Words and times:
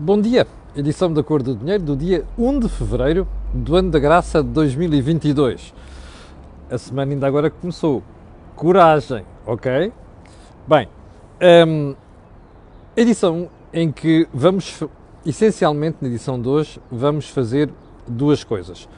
Bom 0.00 0.20
dia, 0.20 0.46
edição 0.76 1.12
da 1.12 1.24
Cor 1.24 1.42
do 1.42 1.56
Dinheiro 1.56 1.82
do 1.82 1.96
dia 1.96 2.24
1 2.38 2.60
de 2.60 2.68
fevereiro 2.68 3.26
do 3.52 3.74
ano 3.74 3.90
da 3.90 3.98
graça 3.98 4.44
de 4.44 4.48
2022. 4.50 5.74
A 6.70 6.78
semana 6.78 7.14
ainda 7.14 7.26
agora 7.26 7.50
começou. 7.50 8.00
Coragem, 8.54 9.24
ok? 9.44 9.92
Bem, 10.68 10.88
um, 11.66 11.96
edição 12.96 13.50
em 13.72 13.90
que 13.90 14.28
vamos, 14.32 14.84
essencialmente 15.26 15.96
na 16.00 16.06
edição 16.06 16.40
de 16.40 16.48
hoje, 16.48 16.80
vamos 16.92 17.28
fazer 17.28 17.68
duas 18.06 18.44
coisas. 18.44 18.88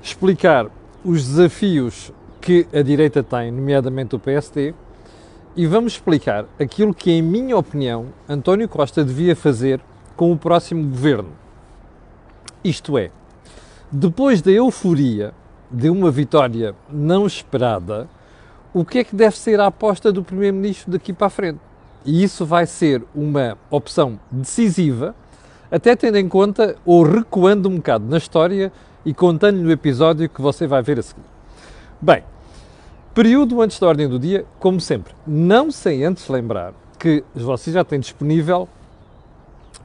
Explicar 0.00 0.70
os 1.04 1.26
desafios 1.26 2.12
que 2.40 2.68
a 2.72 2.82
direita 2.82 3.20
tem, 3.20 3.50
nomeadamente 3.50 4.14
o 4.14 4.18
PSD, 4.20 4.74
e 5.56 5.66
vamos 5.66 5.94
explicar 5.94 6.46
aquilo 6.56 6.94
que, 6.94 7.10
em 7.10 7.20
minha 7.20 7.56
opinião, 7.56 8.06
António 8.28 8.68
Costa 8.68 9.04
devia 9.04 9.34
fazer 9.34 9.80
com 10.16 10.32
o 10.32 10.36
próximo 10.36 10.88
governo. 10.88 11.30
Isto 12.64 12.98
é, 12.98 13.10
depois 13.92 14.42
da 14.42 14.50
euforia 14.50 15.32
de 15.70 15.90
uma 15.90 16.10
vitória 16.10 16.74
não 16.90 17.26
esperada, 17.26 18.08
o 18.74 18.84
que 18.84 18.98
é 18.98 19.04
que 19.04 19.14
deve 19.14 19.36
ser 19.36 19.60
a 19.60 19.66
aposta 19.66 20.12
do 20.12 20.24
Primeiro-Ministro 20.24 20.90
daqui 20.90 21.12
para 21.12 21.28
a 21.28 21.30
frente? 21.30 21.60
E 22.04 22.22
isso 22.22 22.44
vai 22.44 22.66
ser 22.66 23.02
uma 23.14 23.56
opção 23.70 24.18
decisiva, 24.30 25.14
até 25.70 25.96
tendo 25.96 26.18
em 26.18 26.28
conta 26.28 26.76
ou 26.84 27.02
recuando 27.02 27.68
um 27.68 27.76
bocado 27.76 28.04
na 28.06 28.18
história 28.18 28.72
e 29.04 29.12
contando-lhe 29.12 29.66
o 29.66 29.72
episódio 29.72 30.28
que 30.28 30.40
você 30.40 30.66
vai 30.66 30.82
ver 30.82 30.98
a 30.98 31.02
seguir. 31.02 31.22
Bem, 32.00 32.22
período 33.14 33.60
antes 33.60 33.78
da 33.78 33.86
ordem 33.86 34.08
do 34.08 34.18
dia, 34.18 34.44
como 34.58 34.80
sempre, 34.80 35.14
não 35.26 35.70
sem 35.70 36.04
antes 36.04 36.28
lembrar 36.28 36.74
que 36.98 37.24
você 37.34 37.72
já 37.72 37.84
tem 37.84 37.98
disponível 37.98 38.68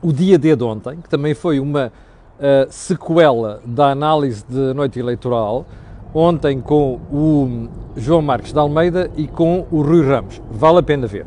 o 0.01 0.11
dia 0.11 0.37
D 0.37 0.55
de 0.55 0.63
ontem, 0.63 0.97
que 0.97 1.09
também 1.09 1.33
foi 1.33 1.59
uma 1.59 1.87
uh, 1.87 2.67
sequela 2.69 3.61
da 3.65 3.91
análise 3.91 4.43
de 4.47 4.73
noite 4.73 4.99
eleitoral, 4.99 5.65
ontem 6.13 6.59
com 6.59 6.99
o 7.11 7.67
João 7.95 8.21
Marques 8.21 8.51
de 8.51 8.59
Almeida 8.59 9.09
e 9.15 9.27
com 9.27 9.65
o 9.71 9.81
Rui 9.81 10.05
Ramos. 10.05 10.41
Vale 10.51 10.79
a 10.79 10.83
pena 10.83 11.07
ver. 11.07 11.25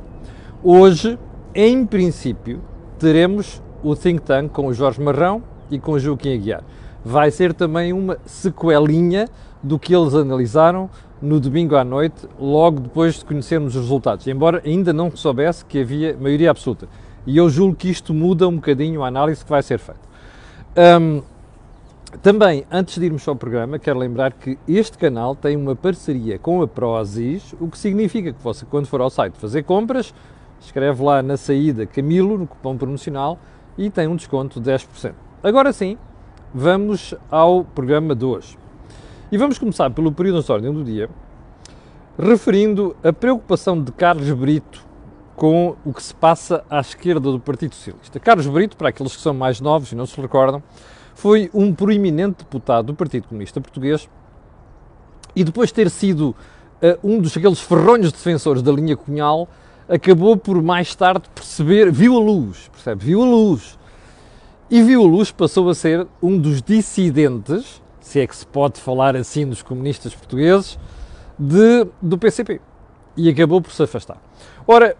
Hoje, 0.63 1.19
em 1.55 1.87
princípio, 1.87 2.61
teremos 2.98 3.63
o 3.83 3.95
think 3.95 4.23
tank 4.23 4.51
com 4.51 4.67
o 4.67 4.75
Jorge 4.75 5.01
Marrão 5.01 5.43
e 5.70 5.79
com 5.79 5.93
o 5.93 5.98
Joaquim 5.98 6.35
Aguiar. 6.35 6.65
Vai 7.05 7.31
ser 7.31 7.53
também 7.53 7.93
uma 7.93 8.19
sequelinha 8.25 9.29
do 9.63 9.79
que 9.79 9.95
eles 9.95 10.15
analisaram 10.15 10.91
no 11.20 11.41
domingo 11.41 11.77
à 11.77 11.85
noite, 11.85 12.27
logo 12.39 12.81
depois 12.81 13.15
de 13.15 13.25
conhecermos 13.25 13.75
os 13.75 13.83
resultados, 13.83 14.27
embora 14.27 14.61
ainda 14.65 14.93
não 14.93 15.11
soubesse 15.15 15.65
que 15.65 15.81
havia 15.81 16.17
maioria 16.20 16.51
absoluta. 16.51 16.87
E 17.27 17.36
eu 17.36 17.48
julgo 17.48 17.75
que 17.75 17.89
isto 17.89 18.12
muda 18.12 18.47
um 18.48 18.56
bocadinho 18.56 19.03
a 19.03 19.08
análise 19.08 19.44
que 19.44 19.50
vai 19.50 19.62
ser 19.62 19.78
feita. 19.78 20.00
Um, 21.00 21.22
também, 22.22 22.64
antes 22.70 22.98
de 22.98 23.06
irmos 23.06 23.27
ao 23.27 23.34
programa, 23.34 23.78
quero 23.78 23.98
lembrar 23.98 24.33
que 24.33 24.58
este 24.69 24.97
canal 24.97 25.34
tem 25.34 25.56
uma 25.56 25.75
parceria 25.75 26.39
com 26.39 26.62
a 26.62 26.69
Prozis, 26.69 27.55
o 27.61 27.69
que 27.69 27.78
significa 27.78 28.33
que 28.33 28.42
você, 28.42 28.64
quando 28.64 28.86
for 28.86 29.00
ao 29.00 29.11
site 29.11 29.36
fazer 29.39 29.64
compras, 29.64 30.14
escreve 30.61 31.02
lá 31.02 31.22
na 31.22 31.36
saída 31.36 31.86
Camilo, 31.86 32.39
no 32.39 32.47
cupom 32.47 32.77
promocional, 32.77 33.39
e 33.77 33.91
tem 33.91 34.06
um 34.06 34.17
desconto 34.17 34.61
de 34.61 34.70
10%. 34.70 35.12
Agora 35.42 35.72
sim, 35.72 35.98
vamos 36.55 37.14
ao 37.30 37.64
programa 37.64 38.14
de 38.14 38.25
hoje. 38.25 38.56
E 39.33 39.36
vamos 39.36 39.58
começar 39.58 39.91
pelo 39.91 40.12
período 40.12 40.42
de 40.42 40.52
ordem 40.52 40.72
do 40.72 40.84
dia, 40.84 41.11
referindo 42.19 42.95
a 43.02 43.12
preocupação 43.12 43.83
de 43.83 43.91
Carlos 43.91 44.30
Brito 44.30 44.86
com 45.37 45.77
o 45.85 45.93
que 45.93 46.03
se 46.03 46.15
passa 46.15 46.65
à 46.71 46.81
esquerda 46.81 47.31
do 47.31 47.41
Partido 47.41 47.75
Socialista. 47.75 48.21
Carlos 48.21 48.47
Brito, 48.47 48.77
para 48.77 48.89
aqueles 48.89 49.17
que 49.17 49.23
são 49.23 49.35
mais 49.35 49.61
novos 49.61 49.91
e 49.93 49.95
não 49.95 50.07
se 50.07 50.21
recordam, 50.21 50.63
foi 51.15 51.51
um 51.53 51.75
proeminente 51.75 52.39
deputado 52.39 52.87
do 52.87 52.95
Partido 52.95 53.29
Comunista 53.29 53.61
Português 53.61 54.09
e 55.35 55.43
depois 55.43 55.71
de 55.71 55.75
ter 55.75 55.91
sido 55.91 56.35
uh, 56.83 56.98
um 57.03 57.20
dos 57.20 57.36
aqueles 57.36 57.61
ferronhos 57.61 58.13
defensores 58.13 58.63
da 58.63 58.70
linha 58.70 58.97
cunhal, 58.97 59.48
acabou 59.89 60.36
por 60.36 60.63
mais 60.63 60.95
tarde 60.95 61.29
perceber, 61.35 61.91
viu 61.91 62.17
a 62.17 62.20
luz, 62.20 62.69
percebe? 62.73 63.05
Viu 63.05 63.23
a 63.23 63.27
luz. 63.27 63.79
E 64.70 64.83
viu 64.83 65.03
a 65.03 65.07
luz, 65.07 65.31
passou 65.31 65.69
a 65.69 65.75
ser 65.75 66.07
um 66.23 66.39
dos 66.39 66.63
dissidentes, 66.63 67.83
se 68.01 68.20
é 68.20 68.27
que 68.27 68.35
se 68.35 68.47
pode 68.47 68.81
falar 68.81 69.14
assim 69.17 69.47
dos 69.47 69.63
comunistas 69.63 70.14
portugueses, 70.14 70.79
de, 71.39 71.87
do 72.01 72.17
PCP. 72.17 72.61
E 73.17 73.29
acabou 73.29 73.61
por 73.61 73.73
se 73.73 73.83
afastar. 73.83 74.20
Ora, 74.67 74.97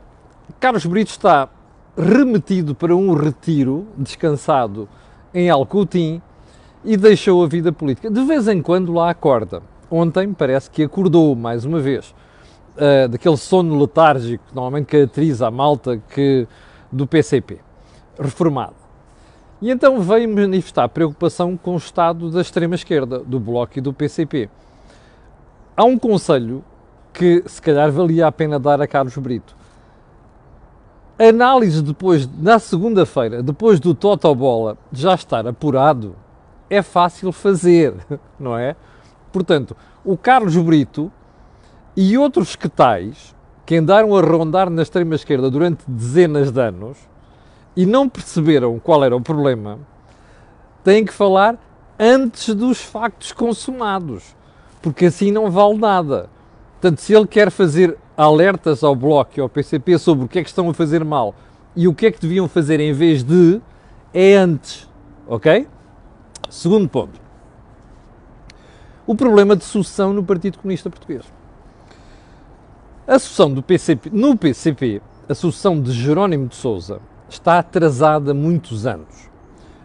Carlos 0.61 0.85
Brito 0.85 1.11
está 1.11 1.49
remetido 1.97 2.75
para 2.75 2.95
um 2.95 3.15
retiro 3.15 3.87
descansado 3.97 4.89
em 5.33 5.49
Alcutim 5.49 6.21
e 6.85 6.97
deixou 6.97 7.43
a 7.43 7.47
vida 7.47 7.73
política. 7.73 8.11
De 8.11 8.23
vez 8.25 8.47
em 8.49 8.61
quando 8.61 8.93
lá 8.93 9.11
acorda. 9.11 9.63
Ontem 9.91 10.33
parece 10.33 10.71
que 10.71 10.83
acordou 10.83 11.35
mais 11.37 11.65
uma 11.65 11.81
vez 11.81 12.15
uh, 12.77 13.09
daquele 13.09 13.37
sono 13.37 13.79
letárgico 13.79 14.45
que 14.49 14.55
normalmente 14.55 14.87
caracteriza 14.87 15.47
a 15.47 15.51
malta 15.51 16.03
que, 16.11 16.49
do 16.91 17.07
PCP, 17.07 17.61
reformado. 18.19 18.75
E 19.63 19.71
então 19.71 20.01
veio 20.01 20.29
manifestar 20.29 20.89
preocupação 20.89 21.57
com 21.57 21.75
o 21.75 21.77
estado 21.77 22.31
da 22.31 22.41
extrema-esquerda, 22.41 23.21
do 23.21 23.39
Bloco 23.39 23.79
e 23.79 23.81
do 23.81 23.93
PCP. 23.93 24.51
Há 25.77 25.85
um 25.85 25.99
conselho 25.99 26.65
que 27.13 27.43
se 27.47 27.63
calhar 27.63 27.91
valia 27.91 28.27
a 28.27 28.33
pena 28.33 28.59
dar 28.59 28.81
a 28.81 28.87
Carlos 28.87 29.17
Brito 29.17 29.55
análise 31.19 31.83
depois, 31.83 32.29
na 32.41 32.59
segunda-feira, 32.59 33.43
depois 33.43 33.79
do 33.79 33.95
Totobola 33.95 34.77
já 34.93 35.15
estar 35.15 35.47
apurado, 35.47 36.17
é 36.69 36.83
fácil 36.83 37.31
fazer, 37.33 37.95
não 38.39 38.57
é? 38.57 38.75
Portanto, 39.33 39.77
o 40.05 40.17
Carlos 40.17 40.57
Brito 40.57 41.11
e 41.97 42.19
outros 42.19 42.57
que 42.57 42.69
tais, 42.69 43.35
que 43.65 43.77
andaram 43.77 44.15
a 44.17 44.21
rondar 44.21 44.69
na 44.69 44.83
extrema-esquerda 44.83 45.51
durante 45.51 45.85
dezenas 45.87 46.51
de 46.51 46.61
anos 46.61 46.99
e 47.77 47.87
não 47.87 48.09
perceberam 48.09 48.79
qual 48.79 49.05
era 49.05 49.17
o 49.17 49.21
problema, 49.21 49.79
têm 50.83 51.05
que 51.05 51.13
falar 51.13 51.57
antes 51.99 52.55
dos 52.55 52.81
factos 52.81 53.33
consumados, 53.33 54.37
porque 54.83 55.07
assim 55.07 55.31
não 55.31 55.51
vale 55.51 55.79
nada. 55.79 56.29
Portanto, 56.81 57.01
se 57.01 57.15
ele 57.15 57.27
quer 57.27 57.51
fazer 57.51 57.97
alertas 58.17 58.85
ao 58.85 58.95
Bloco 58.95 59.33
e 59.37 59.41
ao 59.41 59.49
PCP 59.49 59.99
sobre 59.99 60.25
o 60.25 60.29
que 60.29 60.39
é 60.39 60.43
que 60.43 60.49
estão 60.49 60.69
a 60.71 60.75
fazer 60.75 61.05
mal 61.05 61.35
e 61.77 61.89
o 61.89 61.95
que 61.95 62.07
é 62.07 62.11
que 62.11 62.21
deviam 62.21 62.49
fazer 62.49 62.79
em 62.81 62.93
vez 62.93 63.23
de, 63.23 63.61
é 64.13 64.37
antes, 64.37 64.89
ok? 65.27 65.67
Segundo 66.49 66.89
ponto. 66.89 67.21
O 69.07 69.15
problema 69.15 69.57
de 69.57 69.65
sucessão 69.65 70.13
no 70.13 70.23
Partido 70.23 70.59
Comunista 70.59 70.89
Português. 70.89 71.25
A 73.07 73.19
sucessão 73.19 73.53
do 73.53 73.63
PCP, 73.63 74.11
no 74.11 74.37
PCP, 74.37 75.03
a 75.29 75.35
sucessão 75.35 75.81
de 75.81 75.93
Jerónimo 75.93 76.47
de 76.47 76.55
Sousa 76.55 77.01
está 77.29 77.59
atrasada 77.59 78.31
há 78.31 78.35
muitos 78.35 78.87
anos. 78.87 79.29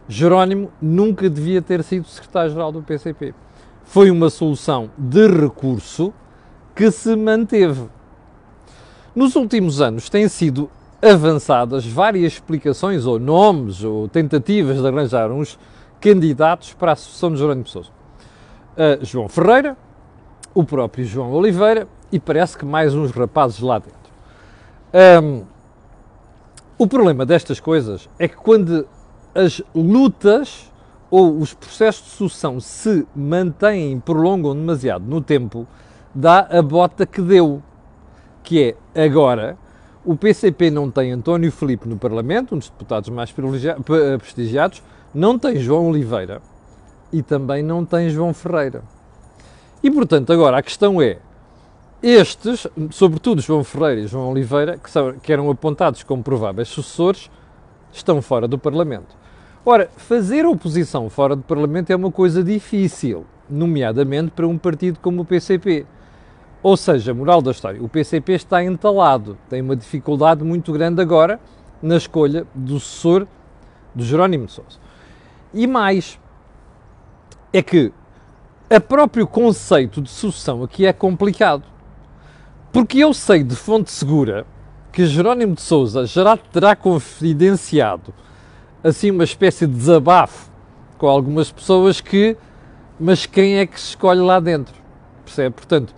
Jerónimo 0.08 0.72
nunca 0.82 1.30
devia 1.30 1.62
ter 1.62 1.84
sido 1.84 2.08
secretário-geral 2.08 2.72
do 2.72 2.82
PCP. 2.82 3.34
Foi 3.84 4.10
uma 4.10 4.30
solução 4.30 4.90
de 4.98 5.28
recurso 5.28 6.14
que 6.76 6.90
se 6.92 7.16
manteve. 7.16 7.90
Nos 9.16 9.36
últimos 9.36 9.82
anos 9.82 10.10
têm 10.10 10.28
sido 10.28 10.70
avançadas 11.02 11.86
várias 11.86 12.34
explicações 12.34 13.06
ou 13.06 13.20
nomes 13.20 13.84
ou 13.84 14.08
tentativas 14.08 14.82
de 14.82 14.88
arranjar 14.88 15.32
uns 15.32 15.58
candidatos 16.00 16.74
para 16.74 16.92
a 16.92 16.96
sucessão 16.96 17.32
de 17.32 17.40
Jerónimo 17.40 17.68
Sousa. 17.68 17.90
Uh, 17.90 19.04
João 19.04 19.28
Ferreira, 19.28 19.76
o 20.54 20.64
próprio 20.64 21.06
João 21.06 21.32
Oliveira 21.32 21.88
e 22.12 22.20
parece 22.20 22.58
que 22.58 22.66
mais 22.66 22.94
uns 22.94 23.12
rapazes 23.12 23.60
lá 23.60 23.80
dentro. 23.80 24.00
Um, 25.24 25.44
o 26.78 26.88
problema 26.88 27.26
destas 27.26 27.60
coisas 27.60 28.08
é 28.18 28.28
que 28.28 28.36
quando 28.36 28.88
as 29.34 29.62
lutas 29.74 30.72
ou 31.10 31.38
os 31.40 31.54
processos 31.54 32.06
de 32.06 32.12
sucessão 32.12 32.60
se 32.60 33.08
mantêm 33.16 33.94
e 33.94 34.00
prolongam 34.00 34.54
demasiado 34.54 35.04
no 35.06 35.20
tempo, 35.20 35.68
dá 36.14 36.48
a 36.50 36.62
bota 36.62 37.06
que 37.06 37.22
deu 37.22 37.62
que 38.50 38.76
é 38.96 39.04
agora 39.04 39.56
o 40.04 40.16
PCP 40.16 40.72
não 40.72 40.90
tem 40.90 41.12
António 41.12 41.52
Filipe 41.52 41.88
no 41.88 41.98
Parlamento, 41.98 42.56
um 42.56 42.58
dos 42.58 42.68
deputados 42.68 43.08
mais 43.10 43.32
prestigiados, 44.18 44.82
não 45.14 45.38
tem 45.38 45.58
João 45.58 45.88
Oliveira 45.88 46.42
e 47.14 47.22
também 47.22 47.62
não 47.62 47.86
tem 47.86 48.10
João 48.10 48.34
Ferreira. 48.34 48.82
E 49.84 49.92
portanto, 49.92 50.34
agora 50.34 50.58
a 50.58 50.64
questão 50.64 51.00
é: 51.00 51.20
estes, 52.02 52.66
sobretudo 52.90 53.40
João 53.40 53.64
Ferreira 53.64 54.02
e 54.02 54.08
João 54.08 54.32
Oliveira, 54.32 54.80
que, 54.80 54.90
são, 54.90 55.14
que 55.14 55.32
eram 55.32 55.52
apontados 55.52 56.02
como 56.02 56.24
prováveis 56.24 56.70
sucessores, 56.70 57.30
estão 57.94 58.20
fora 58.20 58.48
do 58.48 58.58
Parlamento. 58.58 59.16
Ora, 59.64 59.92
fazer 59.96 60.48
oposição 60.48 61.08
fora 61.08 61.36
do 61.36 61.44
Parlamento 61.44 61.92
é 61.92 61.96
uma 61.96 62.12
coisa 62.12 62.44
difícil, 62.44 63.28
nomeadamente 63.48 64.32
para 64.32 64.48
um 64.48 64.58
partido 64.58 64.98
como 65.00 65.22
o 65.22 65.26
PCP 65.26 65.86
ou 66.62 66.76
seja, 66.76 67.14
moral 67.14 67.42
da 67.42 67.52
história, 67.52 67.82
o 67.82 67.88
PCP 67.88 68.34
está 68.34 68.64
entalado, 68.64 69.38
tem 69.50 69.62
uma 69.62 69.76
dificuldade 69.76 70.44
muito 70.44 70.72
grande 70.74 71.02
agora 71.02 71.40
na 71.82 71.96
escolha 71.96 72.46
do 72.54 72.80
sucessor 72.80 73.26
do 73.96 74.04
Jerónimo 74.04 74.46
de 74.46 74.52
Sousa. 74.52 74.78
E 75.54 75.66
mais, 75.66 76.20
é 77.52 77.62
que 77.62 77.92
o 78.70 78.82
próprio 78.82 79.26
conceito 79.26 80.02
de 80.02 80.10
sucessão 80.10 80.64
aqui 80.64 80.86
é 80.86 80.94
complicado. 80.94 81.64
Porque 82.72 83.00
eu 83.00 83.14
sei 83.14 83.44
de 83.44 83.56
fonte 83.56 83.90
segura 83.92 84.46
que 84.92 85.06
Jerónimo 85.06 85.56
de 85.56 85.62
Sousa 85.62 86.06
já 86.06 86.38
terá 86.38 86.76
confidenciado 86.76 88.14
assim 88.84 89.12
uma 89.12 89.24
espécie 89.24 89.66
de 89.66 89.74
desabafo 89.74 90.50
com 90.98 91.08
algumas 91.08 91.52
pessoas 91.52 92.02
que, 92.02 92.38
mas 93.00 93.26
quem 93.26 93.58
é 93.58 93.66
que 93.66 93.80
se 93.80 93.90
escolhe 93.90 94.22
lá 94.22 94.40
dentro? 94.40 94.74
Percebe? 95.24 95.56
Portanto, 95.56 95.94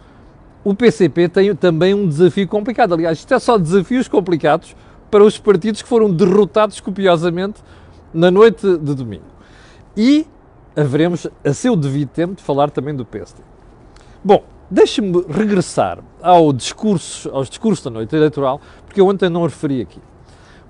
o 0.64 0.76
PCP 0.76 1.28
tem 1.28 1.56
também 1.56 1.94
um 1.94 2.08
desafio 2.08 2.48
complicado. 2.48 2.94
Aliás, 2.94 3.20
isto 3.20 3.34
é 3.34 3.40
só 3.40 3.58
desafios 3.58 4.08
complicados 4.08 4.76
para 5.10 5.24
os 5.24 5.38
partidos 5.38 5.82
que 5.82 5.88
foram 5.88 6.12
derrotados 6.12 6.80
copiosamente 6.80 7.62
na 8.14 8.30
noite 8.30 8.78
de 8.78 8.96
domingo. 8.96 9.26
E 9.98 10.26
haveremos, 10.76 11.28
a 11.44 11.54
seu 11.54 11.76
devido 11.76 12.10
tempo, 12.10 12.36
de 12.36 12.44
falar 12.44 12.70
também 12.70 12.96
do 12.96 13.06
PSD. 13.06 13.42
Bom, 14.24 14.44
deixe-me 14.70 15.26
regressar 15.28 16.00
ao 16.22 16.54
discurso, 16.54 17.30
aos 17.32 17.50
discursos 17.50 17.84
da 17.84 17.90
noite 17.90 18.16
eleitoral, 18.16 18.62
porque 18.86 19.02
eu 19.02 19.08
ontem 19.08 19.30
não 19.30 19.44
referi 19.44 19.82
aqui. 19.82 20.00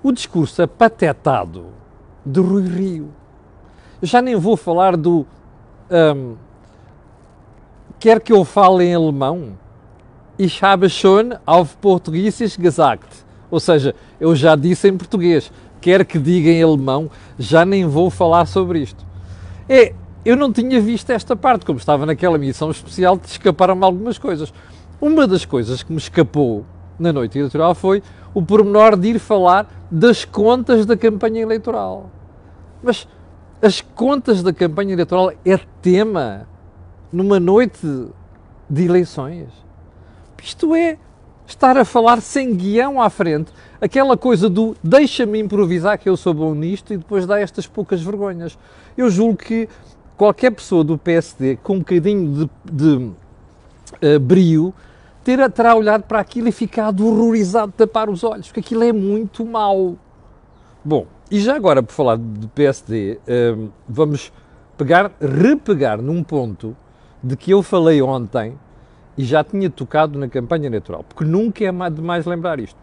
O 0.02 0.10
discurso 0.10 0.62
apatetado 0.62 1.66
de 2.24 2.40
Rui 2.40 2.66
Rio. 2.66 3.10
Já 4.02 4.20
nem 4.20 4.34
vou 4.34 4.56
falar 4.56 4.96
do. 4.96 5.24
Um, 5.90 6.34
quer 8.00 8.20
que 8.20 8.32
eu 8.32 8.44
fale 8.44 8.84
em 8.84 8.94
alemão? 8.94 9.52
Ich 10.44 10.60
habe 10.60 10.90
schon 10.90 11.34
auf 11.46 11.76
Portugiesisch 11.80 12.56
gesagt. 12.56 13.06
Ou 13.48 13.60
seja, 13.60 13.94
eu 14.18 14.34
já 14.34 14.56
disse 14.56 14.88
em 14.88 14.96
português. 14.96 15.52
Quer 15.80 16.04
que 16.04 16.18
diga 16.18 16.50
em 16.50 16.60
alemão, 16.60 17.08
já 17.38 17.64
nem 17.64 17.86
vou 17.86 18.10
falar 18.10 18.46
sobre 18.46 18.80
isto. 18.80 19.06
É, 19.68 19.94
eu 20.24 20.36
não 20.36 20.52
tinha 20.52 20.80
visto 20.80 21.10
esta 21.10 21.36
parte, 21.36 21.64
como 21.64 21.78
estava 21.78 22.04
naquela 22.04 22.38
missão 22.38 22.72
especial, 22.72 23.20
escaparam-me 23.24 23.84
algumas 23.84 24.18
coisas. 24.18 24.52
Uma 25.00 25.28
das 25.28 25.44
coisas 25.44 25.84
que 25.84 25.92
me 25.92 25.98
escapou 25.98 26.66
na 26.98 27.12
noite 27.12 27.38
eleitoral 27.38 27.72
foi 27.72 28.02
o 28.34 28.42
pormenor 28.42 28.96
de 28.96 29.10
ir 29.10 29.20
falar 29.20 29.72
das 29.88 30.24
contas 30.24 30.84
da 30.84 30.96
campanha 30.96 31.40
eleitoral. 31.40 32.10
Mas 32.82 33.06
as 33.62 33.80
contas 33.80 34.42
da 34.42 34.52
campanha 34.52 34.92
eleitoral 34.92 35.30
é 35.46 35.60
tema 35.80 36.48
numa 37.12 37.38
noite 37.38 38.08
de 38.68 38.84
eleições. 38.84 39.62
Isto 40.42 40.74
é 40.74 40.98
estar 41.46 41.76
a 41.76 41.84
falar 41.84 42.20
sem 42.20 42.54
guião 42.54 43.00
à 43.00 43.08
frente, 43.08 43.52
aquela 43.80 44.16
coisa 44.16 44.48
do 44.48 44.74
deixa-me 44.82 45.38
improvisar 45.38 45.98
que 45.98 46.08
eu 46.08 46.16
sou 46.16 46.34
bom 46.34 46.54
nisto 46.54 46.92
e 46.92 46.96
depois 46.96 47.26
dá 47.26 47.38
estas 47.38 47.66
poucas 47.66 48.02
vergonhas. 48.02 48.58
Eu 48.96 49.08
julgo 49.08 49.36
que 49.36 49.68
qualquer 50.16 50.50
pessoa 50.50 50.82
do 50.82 50.98
PSD 50.98 51.56
com 51.62 51.74
um 51.74 51.78
bocadinho 51.78 52.48
de, 52.64 52.72
de 52.72 53.12
uh, 54.16 54.20
brio 54.20 54.74
terá, 55.24 55.74
olhado 55.74 56.02
para 56.02 56.18
aquilo 56.18 56.48
e 56.48 56.52
ficado 56.52 57.06
horrorizado 57.06 57.70
de 57.70 57.78
tapar 57.78 58.10
os 58.10 58.24
olhos, 58.24 58.48
porque 58.48 58.60
aquilo 58.60 58.82
é 58.82 58.92
muito 58.92 59.46
mau. 59.46 59.96
Bom, 60.84 61.06
e 61.30 61.38
já 61.38 61.54
agora, 61.54 61.82
por 61.82 61.92
falar 61.92 62.18
de 62.18 62.48
PSD, 62.48 63.12
uh, 63.12 63.18
eh, 63.26 63.56
vamos 63.88 64.32
pegar, 64.76 65.12
repegar 65.20 66.02
num 66.02 66.24
ponto 66.24 66.76
de 67.22 67.36
que 67.36 67.52
eu 67.52 67.62
falei 67.62 68.02
ontem 68.02 68.58
e 69.16 69.24
já 69.24 69.44
tinha 69.44 69.68
tocado 69.68 70.18
na 70.18 70.28
campanha 70.28 70.66
eleitoral, 70.66 71.04
porque 71.04 71.24
nunca 71.24 71.64
é 71.64 71.90
demais 71.90 72.26
lembrar 72.26 72.58
isto. 72.60 72.78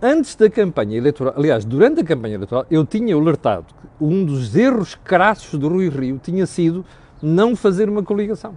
Antes 0.00 0.36
da 0.36 0.48
campanha 0.48 0.96
eleitoral, 0.96 1.34
aliás, 1.36 1.64
durante 1.64 2.00
a 2.00 2.04
campanha 2.04 2.34
eleitoral, 2.34 2.64
eu 2.70 2.86
tinha 2.86 3.14
alertado 3.14 3.66
que 3.66 4.04
um 4.04 4.24
dos 4.24 4.54
erros 4.54 4.94
crassos 4.94 5.58
do 5.58 5.68
Rui 5.68 5.88
Rio 5.88 6.20
tinha 6.22 6.46
sido 6.46 6.84
não 7.20 7.56
fazer 7.56 7.88
uma 7.88 8.02
coligação. 8.02 8.54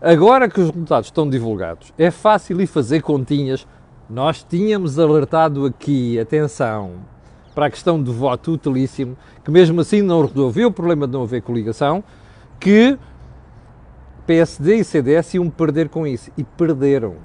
Agora 0.00 0.48
que 0.48 0.60
os 0.60 0.68
resultados 0.68 1.08
estão 1.08 1.28
divulgados, 1.28 1.92
é 1.98 2.10
fácil 2.10 2.60
ir 2.60 2.66
fazer 2.66 3.00
continhas. 3.00 3.66
Nós 4.08 4.42
tínhamos 4.42 4.98
alertado 4.98 5.64
aqui, 5.66 6.20
atenção, 6.20 6.92
para 7.54 7.66
a 7.66 7.70
questão 7.70 8.00
do 8.00 8.12
voto 8.12 8.52
utilíssimo, 8.52 9.16
que 9.42 9.50
mesmo 9.50 9.80
assim 9.80 10.02
não 10.02 10.24
resolveu 10.24 10.68
o 10.68 10.72
problema 10.72 11.06
de 11.06 11.14
não 11.14 11.22
haver 11.22 11.42
coligação, 11.42 12.04
que 12.60 12.98
PSD 14.28 14.76
e 14.76 14.84
CDS 14.84 15.32
iam 15.32 15.48
perder 15.48 15.88
com 15.88 16.06
isso. 16.06 16.30
E 16.36 16.44
perderam. 16.44 17.16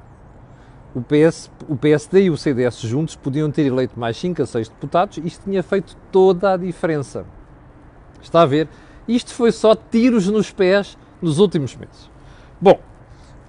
O, 0.96 1.02
PS, 1.02 1.52
o 1.68 1.76
PSD 1.76 2.24
e 2.24 2.30
o 2.30 2.38
CDS 2.38 2.80
juntos 2.80 3.14
podiam 3.14 3.52
ter 3.52 3.66
eleito 3.66 4.00
mais 4.00 4.16
5 4.16 4.42
a 4.42 4.46
6 4.46 4.70
deputados. 4.70 5.18
Isto 5.18 5.44
tinha 5.44 5.62
feito 5.62 5.98
toda 6.14 6.54
a 6.54 6.58
diferença. 6.58 7.26
Está 8.22 8.44
a 8.44 8.46
ver? 8.46 8.70
Isto 9.06 9.34
foi 9.34 9.52
só 9.52 9.76
tiros 9.76 10.30
nos 10.30 10.50
pés 10.50 10.98
nos 11.22 11.40
últimos 11.40 11.76
meses. 11.76 12.10
Bom, 12.62 12.80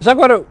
já 0.00 0.10
agora, 0.10 0.44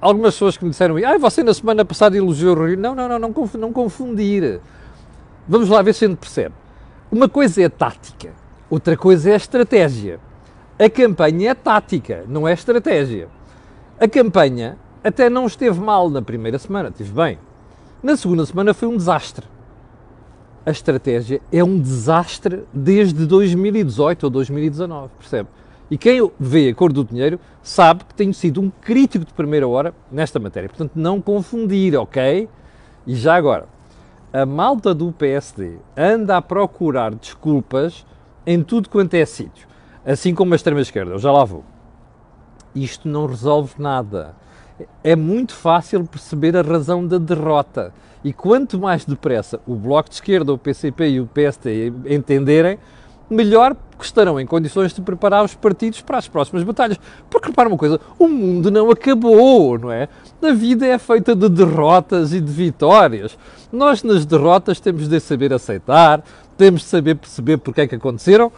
algumas 0.00 0.34
pessoas 0.34 0.56
que 0.56 0.64
me 0.64 0.70
disseram, 0.70 0.96
ah, 0.96 1.16
você 1.16 1.44
na 1.44 1.54
semana 1.54 1.84
passada 1.84 2.16
elogiou 2.16 2.56
o 2.56 2.66
Rio. 2.66 2.76
Não, 2.76 2.92
não, 2.92 3.08
não, 3.08 3.20
não, 3.20 3.72
confundir. 3.72 4.60
Vamos 5.46 5.68
lá 5.68 5.80
ver 5.80 5.94
se 5.94 6.06
a 6.06 6.08
gente 6.08 6.18
percebe. 6.18 6.56
Uma 7.12 7.28
coisa 7.28 7.62
é 7.62 7.68
tática, 7.68 8.32
outra 8.68 8.96
coisa 8.96 9.30
é 9.30 9.36
estratégia. 9.36 10.18
A 10.80 10.88
campanha 10.88 11.50
é 11.50 11.54
tática, 11.54 12.24
não 12.28 12.46
é 12.46 12.52
estratégia. 12.52 13.26
A 13.98 14.06
campanha 14.06 14.78
até 15.02 15.28
não 15.28 15.44
esteve 15.44 15.80
mal 15.80 16.08
na 16.08 16.22
primeira 16.22 16.56
semana, 16.56 16.90
esteve 16.90 17.10
bem. 17.10 17.36
Na 18.00 18.16
segunda 18.16 18.46
semana 18.46 18.72
foi 18.72 18.86
um 18.86 18.96
desastre. 18.96 19.44
A 20.64 20.70
estratégia 20.70 21.40
é 21.50 21.64
um 21.64 21.80
desastre 21.80 22.62
desde 22.72 23.26
2018 23.26 24.22
ou 24.22 24.30
2019, 24.30 25.10
percebe? 25.18 25.48
E 25.90 25.98
quem 25.98 26.30
vê 26.38 26.68
a 26.68 26.74
cor 26.76 26.92
do 26.92 27.02
dinheiro 27.02 27.40
sabe 27.60 28.04
que 28.04 28.14
tenho 28.14 28.32
sido 28.32 28.60
um 28.60 28.70
crítico 28.70 29.24
de 29.24 29.32
primeira 29.32 29.66
hora 29.66 29.92
nesta 30.12 30.38
matéria. 30.38 30.68
Portanto, 30.68 30.92
não 30.94 31.20
confundir, 31.20 31.96
ok? 31.96 32.48
E 33.04 33.16
já 33.16 33.34
agora, 33.34 33.66
a 34.32 34.46
malta 34.46 34.94
do 34.94 35.10
PSD 35.10 35.78
anda 35.96 36.36
a 36.36 36.42
procurar 36.42 37.16
desculpas 37.16 38.06
em 38.46 38.62
tudo 38.62 38.88
quanto 38.88 39.14
é 39.14 39.24
sítio. 39.26 39.67
Assim 40.08 40.34
como 40.34 40.54
a 40.54 40.56
extrema-esquerda, 40.56 41.12
eu 41.12 41.18
já 41.18 41.30
lá 41.30 41.44
vou. 41.44 41.62
Isto 42.74 43.06
não 43.06 43.26
resolve 43.26 43.74
nada. 43.78 44.34
É 45.04 45.14
muito 45.14 45.52
fácil 45.52 46.02
perceber 46.04 46.56
a 46.56 46.62
razão 46.62 47.06
da 47.06 47.18
derrota. 47.18 47.92
E 48.24 48.32
quanto 48.32 48.78
mais 48.78 49.04
depressa 49.04 49.60
o 49.66 49.74
Bloco 49.74 50.08
de 50.08 50.14
Esquerda, 50.14 50.50
o 50.50 50.56
PCP 50.56 51.10
e 51.10 51.20
o 51.20 51.26
PST 51.26 51.92
entenderem, 52.06 52.78
melhor 53.28 53.76
estarão 54.00 54.40
em 54.40 54.46
condições 54.46 54.94
de 54.94 55.02
preparar 55.02 55.44
os 55.44 55.54
partidos 55.54 56.00
para 56.00 56.16
as 56.16 56.26
próximas 56.26 56.62
batalhas. 56.62 56.98
Porque 57.28 57.48
repara 57.48 57.68
uma 57.68 57.76
coisa, 57.76 58.00
o 58.18 58.28
mundo 58.28 58.70
não 58.70 58.90
acabou, 58.90 59.78
não 59.78 59.92
é? 59.92 60.08
A 60.40 60.52
vida 60.52 60.86
é 60.86 60.98
feita 60.98 61.34
de 61.34 61.50
derrotas 61.50 62.32
e 62.32 62.40
de 62.40 62.50
vitórias. 62.50 63.36
Nós 63.70 64.02
nas 64.02 64.24
derrotas 64.24 64.80
temos 64.80 65.06
de 65.06 65.20
saber 65.20 65.52
aceitar, 65.52 66.24
temos 66.56 66.80
de 66.80 66.86
saber 66.86 67.16
perceber 67.16 67.58
porque 67.58 67.82
é 67.82 67.86
que 67.86 67.94
aconteceram, 67.94 68.50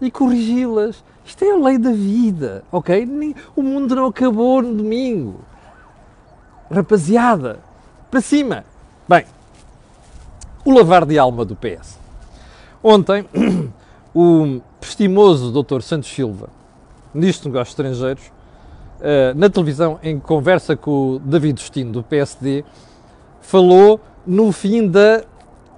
e 0.00 0.10
corrigi-las. 0.10 1.02
Isto 1.24 1.44
é 1.44 1.52
a 1.52 1.56
lei 1.56 1.78
da 1.78 1.92
vida, 1.92 2.62
ok? 2.70 3.34
O 3.54 3.62
mundo 3.62 3.94
não 3.96 4.06
acabou 4.06 4.62
no 4.62 4.74
domingo. 4.74 5.40
Rapaziada, 6.70 7.58
para 8.10 8.20
cima. 8.20 8.64
Bem, 9.08 9.24
o 10.64 10.72
lavar 10.72 11.04
de 11.04 11.18
alma 11.18 11.44
do 11.44 11.56
PS. 11.56 11.98
Ontem, 12.82 13.26
o 14.14 14.60
estimoso 14.80 15.50
Dr. 15.50 15.80
Santos 15.80 16.08
Silva, 16.08 16.48
ministro 17.12 17.44
de 17.44 17.48
Negócios 17.54 17.72
Estrangeiros, 17.72 18.32
eh, 19.00 19.34
na 19.34 19.50
televisão, 19.50 19.98
em 20.02 20.18
conversa 20.18 20.76
com 20.76 21.14
o 21.14 21.18
David 21.18 21.60
Justino, 21.60 21.92
do 21.92 22.02
PSD, 22.02 22.64
falou 23.40 24.00
no 24.26 24.50
fim 24.52 24.88
da 24.88 25.22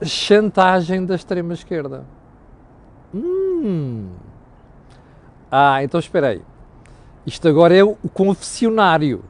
chantagem 0.02 1.04
da 1.04 1.14
extrema-esquerda. 1.14 2.04
Hum. 3.58 4.06
Ah, 5.50 5.82
então 5.82 5.98
espera 5.98 6.28
aí. 6.28 6.42
Isto 7.26 7.48
agora 7.48 7.76
é 7.76 7.82
o 7.82 7.96
confessionário. 8.12 9.24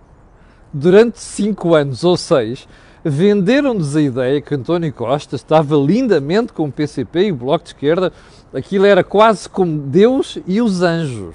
Durante 0.72 1.18
cinco 1.18 1.74
anos 1.74 2.04
ou 2.04 2.16
seis, 2.16 2.68
venderam-nos 3.02 3.96
a 3.96 4.02
ideia 4.02 4.40
que 4.40 4.54
António 4.54 4.92
Costa 4.92 5.36
estava 5.36 5.74
lindamente 5.76 6.52
com 6.52 6.66
o 6.66 6.72
PCP 6.72 7.28
e 7.28 7.32
o 7.32 7.36
Bloco 7.36 7.64
de 7.64 7.70
Esquerda. 7.70 8.12
Aquilo 8.52 8.84
era 8.84 9.02
quase 9.02 9.48
como 9.48 9.78
Deus 9.78 10.38
e 10.46 10.60
os 10.60 10.82
anjos. 10.82 11.34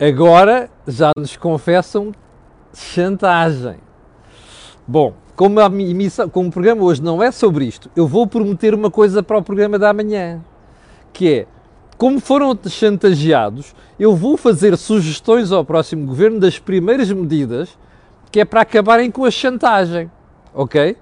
Agora 0.00 0.70
já 0.86 1.10
nos 1.16 1.36
confessam 1.36 2.12
chantagem. 2.74 3.76
Bom, 4.86 5.14
como, 5.36 5.60
a 5.60 5.66
emissão, 5.66 6.28
como 6.28 6.48
o 6.48 6.52
programa 6.52 6.82
hoje 6.82 7.02
não 7.02 7.22
é 7.22 7.30
sobre 7.30 7.66
isto, 7.66 7.90
eu 7.94 8.06
vou 8.06 8.26
prometer 8.26 8.74
uma 8.74 8.90
coisa 8.90 9.22
para 9.22 9.38
o 9.38 9.42
programa 9.42 9.78
da 9.78 9.92
manhã 9.92 10.42
que 11.12 11.30
é, 11.32 11.46
como 12.02 12.18
foram 12.18 12.58
chantageados, 12.66 13.76
eu 13.96 14.16
vou 14.16 14.36
fazer 14.36 14.76
sugestões 14.76 15.52
ao 15.52 15.64
próximo 15.64 16.04
governo 16.04 16.40
das 16.40 16.58
primeiras 16.58 17.12
medidas 17.12 17.78
que 18.28 18.40
é 18.40 18.44
para 18.44 18.62
acabarem 18.62 19.08
com 19.08 19.24
a 19.24 19.30
chantagem, 19.30 20.10
ok? 20.52 20.96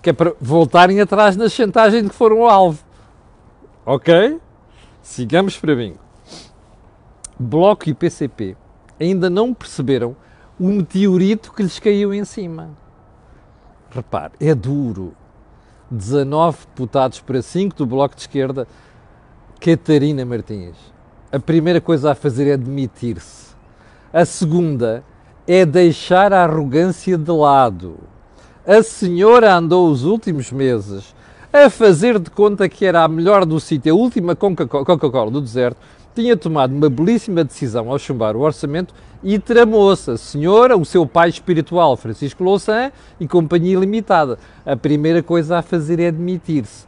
Que 0.00 0.08
é 0.08 0.12
para 0.14 0.32
voltarem 0.40 1.02
atrás 1.02 1.36
na 1.36 1.50
chantagem 1.50 2.02
de 2.02 2.08
que 2.08 2.14
foram 2.14 2.38
o 2.38 2.46
alvo, 2.46 2.82
ok? 3.84 4.40
Sigamos 5.02 5.58
para 5.58 5.76
mim. 5.76 5.96
Bloco 7.38 7.86
e 7.90 7.92
PCP 7.92 8.56
ainda 8.98 9.28
não 9.28 9.52
perceberam 9.52 10.16
o 10.58 10.66
meteorito 10.68 11.52
que 11.52 11.62
lhes 11.62 11.78
caiu 11.78 12.14
em 12.14 12.24
cima. 12.24 12.70
Repare, 13.90 14.32
é 14.40 14.54
duro. 14.54 15.14
19 15.90 16.58
deputados 16.68 17.20
para 17.20 17.42
5 17.42 17.76
do 17.76 17.84
Bloco 17.84 18.14
de 18.14 18.22
Esquerda. 18.22 18.66
Catarina 19.60 20.24
Martins. 20.24 20.76
A 21.32 21.38
primeira 21.40 21.80
coisa 21.80 22.12
a 22.12 22.14
fazer 22.14 22.48
é 22.48 22.56
demitir-se. 22.56 23.48
A 24.12 24.24
segunda 24.24 25.02
é 25.48 25.66
deixar 25.66 26.32
a 26.32 26.44
arrogância 26.44 27.18
de 27.18 27.30
lado. 27.32 27.96
A 28.64 28.82
senhora 28.84 29.52
andou 29.56 29.90
os 29.90 30.04
últimos 30.04 30.52
meses 30.52 31.12
a 31.52 31.68
fazer 31.68 32.20
de 32.20 32.30
conta 32.30 32.68
que 32.68 32.84
era 32.84 33.02
a 33.02 33.08
melhor 33.08 33.44
do 33.44 33.58
sítio, 33.58 33.92
a 33.92 33.96
última 33.96 34.36
Coca-Cola 34.36 35.30
do 35.30 35.40
deserto, 35.40 35.78
tinha 36.14 36.36
tomado 36.36 36.72
uma 36.72 36.88
belíssima 36.88 37.42
decisão 37.42 37.90
ao 37.90 37.98
chumbar 37.98 38.36
o 38.36 38.40
orçamento 38.40 38.94
e 39.24 39.38
tramou-se 39.40 40.10
a 40.10 40.16
senhora, 40.16 40.76
o 40.76 40.84
seu 40.84 41.04
pai 41.04 41.30
espiritual, 41.30 41.96
Francisco 41.96 42.44
Louçã, 42.44 42.92
e 43.18 43.26
companhia 43.26 43.78
limitada. 43.78 44.38
A 44.64 44.76
primeira 44.76 45.20
coisa 45.22 45.58
a 45.58 45.62
fazer 45.62 45.98
é 45.98 46.08
admitir-se. 46.08 46.86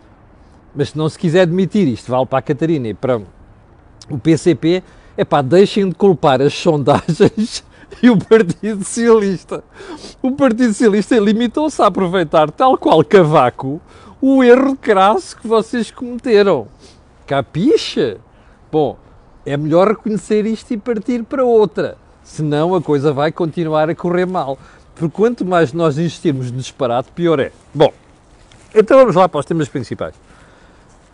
Mas 0.75 0.91
se 0.91 0.99
não 0.99 1.09
se 1.09 1.19
quiser 1.19 1.43
admitir, 1.43 1.89
isto 1.89 2.11
vale 2.11 2.27
para 2.27 2.39
a 2.39 2.43
Catarina 2.43 2.89
e 2.89 2.95
para 2.95 3.21
o 4.09 4.19
PCP, 4.19 4.83
é 5.17 5.25
pá, 5.25 5.43
deixem 5.43 5.89
de 5.89 5.95
culpar 5.95 6.41
as 6.41 6.55
sondagens 6.55 7.65
e 8.03 8.11
o 8.11 8.17
Partido 8.17 8.85
Socialista. 8.85 9.65
O 10.23 10.33
Partido 10.33 10.73
Socialista 10.73 11.19
limitou-se 11.19 11.81
a 11.83 11.87
aproveitar, 11.87 12.51
tal 12.51 12.79
qual 12.79 13.05
Cavaco, 13.05 13.81
o 14.21 14.45
erro 14.45 14.77
crasso 14.77 15.37
que 15.37 15.47
vocês 15.47 15.91
cometeram. 15.91 16.69
Capixa? 17.27 18.19
Bom, 18.71 18.97
é 19.45 19.57
melhor 19.57 19.89
reconhecer 19.89 20.47
isto 20.47 20.73
e 20.73 20.77
partir 20.77 21.25
para 21.25 21.45
outra, 21.45 21.97
senão 22.23 22.75
a 22.75 22.83
coisa 22.83 23.13
vai 23.13 23.33
continuar 23.33 23.89
a 23.89 23.95
correr 23.95 24.27
mal. 24.27 24.59
Porque 24.95 25.17
quanto 25.17 25.45
mais 25.45 25.73
nós 25.73 25.97
insistirmos 25.97 26.51
no 26.51 26.59
disparate, 26.59 27.11
pior 27.13 27.41
é. 27.41 27.53
Bom, 27.73 27.93
então 28.75 28.99
vamos 28.99 29.17
lá 29.17 29.29
para 29.29 29.41
os 29.41 29.47
temas 29.47 29.69
principais. 29.69 30.15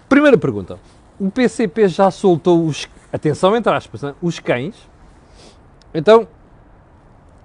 Primeira 0.09 0.39
pergunta. 0.39 0.79
O 1.19 1.31
PCP 1.31 1.89
já 1.89 2.11
soltou 2.11 2.65
os. 2.65 2.89
Atenção, 3.13 3.57
entre 3.57 3.73
aspas, 3.73 4.03
né? 4.03 4.15
os 4.21 4.39
cães. 4.39 4.77
Então, 5.95 6.29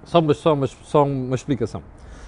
só 0.04 0.18
uma, 0.18 0.34
só, 0.34 0.54
uma, 0.54 0.66
só 0.66 1.04
uma 1.04 1.34
explicação. 1.34 1.82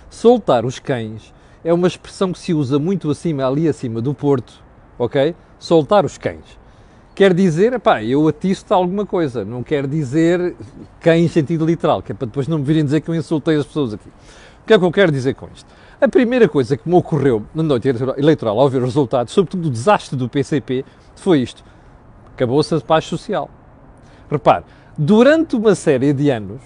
Soltar 0.09 0.65
os 0.65 0.79
cães 0.79 1.35
é 1.65 1.73
uma 1.73 1.87
expressão 1.87 2.33
que 2.33 2.39
se 2.39 2.55
usa 2.55 2.79
muito 2.79 3.11
acima, 3.11 3.47
ali 3.47 3.69
acima 3.69 4.01
do 4.01 4.15
Porto, 4.15 4.63
ok? 4.99 5.35
Soltar 5.59 6.05
os 6.05 6.17
cães. 6.19 6.59
Quer 7.15 7.33
dizer, 7.33 7.79
pá, 7.79 8.03
eu 8.03 8.27
atiço-te 8.27 8.73
alguma 8.73 9.07
coisa, 9.07 9.45
não 9.45 9.63
quer 9.63 9.87
dizer 9.87 10.57
cães 11.01 11.25
em 11.25 11.29
sentido 11.29 11.65
literal, 11.65 12.03
que 12.03 12.13
é 12.13 12.15
para 12.15 12.27
depois 12.27 12.49
não 12.49 12.59
me 12.59 12.65
virem 12.65 12.85
dizer 12.85 13.01
que 13.01 13.09
eu 13.09 13.15
insultei 13.15 13.57
as 13.57 13.67
pessoas 13.67 13.95
aqui. 13.95 14.09
O 14.09 14.67
que 14.67 14.75
é 14.75 14.79
que 14.79 14.85
eu 14.85 14.91
quero 14.91 15.13
dizer 15.13 15.35
com 15.35 15.49
isto? 15.55 15.67
A 16.05 16.09
primeira 16.09 16.47
coisa 16.47 16.77
que 16.77 16.87
me 16.87 16.95
ocorreu 16.95 17.47
na 17.55 17.63
noite 17.63 17.89
eleitoral 17.89 18.61
ao 18.61 18.69
ver 18.69 18.83
os 18.83 18.89
resultados, 18.91 19.33
sobretudo 19.33 19.69
o 19.69 19.71
desastre 19.71 20.15
do 20.19 20.29
PCP, 20.29 20.85
foi 21.17 21.41
isto. 21.41 21.65
Acabou-se 22.35 22.75
a 22.75 22.81
paz 22.83 23.07
social. 23.07 23.49
Repare, 24.31 24.65
durante 24.99 25.57
uma 25.57 25.75
série 25.75 26.13
de 26.13 26.29
anos, 26.29 26.61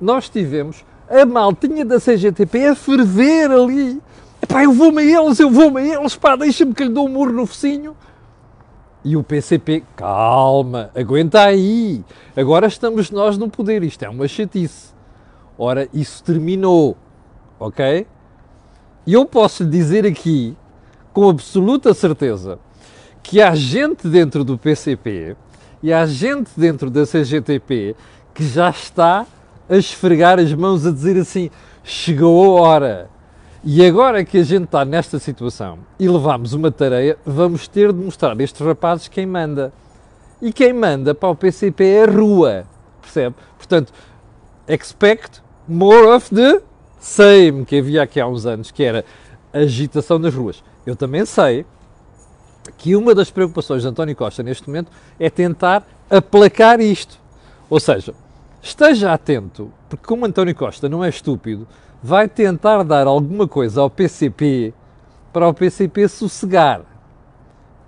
nós 0.00 0.28
tivemos 0.28 0.84
a 1.10 1.26
maltinha 1.26 1.84
da 1.84 1.98
CGTP 1.98 2.66
a 2.68 2.76
ferver 2.76 3.50
ali. 3.50 4.00
Epá, 4.40 4.62
eu 4.62 4.72
vou-me 4.72 5.02
a 5.02 5.20
eles, 5.20 5.40
eu 5.40 5.50
vou-me 5.50 5.80
a 5.80 5.98
eles, 5.98 6.14
pá, 6.14 6.36
deixa-me 6.36 6.72
que 6.72 6.84
lhe 6.84 6.90
dou 6.90 7.08
um 7.08 7.10
murro 7.10 7.32
no 7.32 7.46
focinho. 7.46 7.96
E 9.04 9.16
o 9.16 9.24
PCP, 9.24 9.82
calma, 9.96 10.92
aguenta 10.94 11.42
aí. 11.42 12.04
Agora 12.36 12.68
estamos 12.68 13.10
nós 13.10 13.36
no 13.36 13.50
poder, 13.50 13.82
isto 13.82 14.04
é 14.04 14.08
uma 14.08 14.28
chatice. 14.28 14.94
Ora, 15.58 15.88
isso 15.92 16.22
terminou, 16.22 16.96
ok? 17.58 18.06
E 19.06 19.12
eu 19.12 19.26
posso 19.26 19.64
dizer 19.64 20.06
aqui, 20.06 20.56
com 21.12 21.28
absoluta 21.28 21.92
certeza, 21.92 22.58
que 23.22 23.40
há 23.40 23.54
gente 23.54 24.08
dentro 24.08 24.42
do 24.44 24.56
PCP 24.56 25.36
e 25.82 25.92
há 25.92 26.06
gente 26.06 26.50
dentro 26.56 26.90
da 26.90 27.04
CGTP 27.04 27.94
que 28.32 28.46
já 28.46 28.70
está 28.70 29.26
a 29.68 29.76
esfregar 29.76 30.38
as 30.38 30.52
mãos 30.54 30.86
a 30.86 30.90
dizer 30.90 31.18
assim: 31.18 31.50
chegou 31.82 32.58
a 32.58 32.62
hora. 32.62 33.10
E 33.62 33.84
agora 33.84 34.24
que 34.24 34.38
a 34.38 34.42
gente 34.42 34.64
está 34.64 34.84
nesta 34.84 35.18
situação 35.18 35.78
e 35.98 36.08
levamos 36.08 36.52
uma 36.52 36.70
tarefa, 36.70 37.18
vamos 37.24 37.66
ter 37.66 37.92
de 37.92 37.98
mostrar 37.98 38.38
a 38.38 38.42
estes 38.42 38.60
rapazes 38.60 39.08
quem 39.08 39.26
manda. 39.26 39.72
E 40.42 40.52
quem 40.52 40.72
manda 40.72 41.14
para 41.14 41.30
o 41.30 41.34
PCP 41.34 41.84
é 41.84 42.04
a 42.04 42.10
rua, 42.10 42.64
percebe? 43.00 43.36
Portanto, 43.56 43.92
expect 44.68 45.42
more 45.66 46.08
of 46.08 46.34
the 46.34 46.62
same 47.04 47.66
que 47.66 47.76
havia 47.76 48.02
aqui 48.02 48.18
há 48.18 48.26
uns 48.26 48.46
anos, 48.46 48.70
que 48.70 48.82
era 48.82 49.04
agitação 49.52 50.18
nas 50.18 50.34
ruas. 50.34 50.64
Eu 50.86 50.96
também 50.96 51.24
sei 51.26 51.66
que 52.78 52.96
uma 52.96 53.14
das 53.14 53.30
preocupações 53.30 53.82
de 53.82 53.88
António 53.88 54.16
Costa 54.16 54.42
neste 54.42 54.66
momento 54.66 54.90
é 55.20 55.28
tentar 55.28 55.86
aplacar 56.08 56.80
isto. 56.80 57.18
Ou 57.68 57.78
seja, 57.78 58.14
esteja 58.62 59.12
atento, 59.12 59.70
porque 59.88 60.06
como 60.06 60.24
António 60.24 60.54
Costa 60.54 60.88
não 60.88 61.04
é 61.04 61.10
estúpido, 61.10 61.68
vai 62.02 62.26
tentar 62.26 62.82
dar 62.82 63.06
alguma 63.06 63.46
coisa 63.46 63.82
ao 63.82 63.90
PCP 63.90 64.72
para 65.30 65.46
o 65.46 65.52
PCP 65.52 66.08
sossegar. 66.08 66.80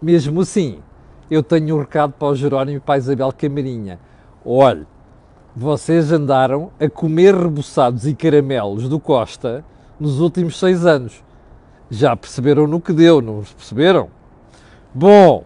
Mesmo 0.01 0.43
assim, 0.43 0.79
eu 1.31 1.43
tenho 1.43 1.77
um 1.77 1.81
recado 1.81 2.13
para 2.13 2.29
o 2.29 2.35
Jerónimo 2.35 2.77
e 2.77 2.81
para 2.81 2.97
a 2.97 2.99
Isabel 2.99 3.33
Camarinha. 3.33 3.99
Olhe, 4.45 4.87
vocês 5.59 6.13
andaram 6.13 6.71
a 6.79 6.87
comer 6.87 7.35
reboçados 7.35 8.07
e 8.07 8.15
caramelos 8.15 8.91
do 8.91 9.01
Costa 9.01 9.65
nos 9.99 10.21
últimos 10.21 10.59
seis 10.59 10.85
anos. 10.85 11.25
Já 11.91 12.15
perceberam 12.15 12.67
no 12.67 12.79
que 12.79 12.93
deu, 12.93 13.23
não 13.23 13.43
perceberam? 13.43 14.11
Bom, 14.95 15.45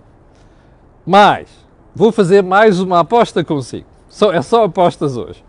mais, 1.06 1.48
vou 1.94 2.10
fazer 2.10 2.42
mais 2.42 2.80
uma 2.80 2.98
aposta 2.98 3.44
consigo. 3.44 3.86
Só, 4.08 4.32
é 4.32 4.42
só 4.42 4.64
apostas 4.64 5.16
hoje. 5.16 5.44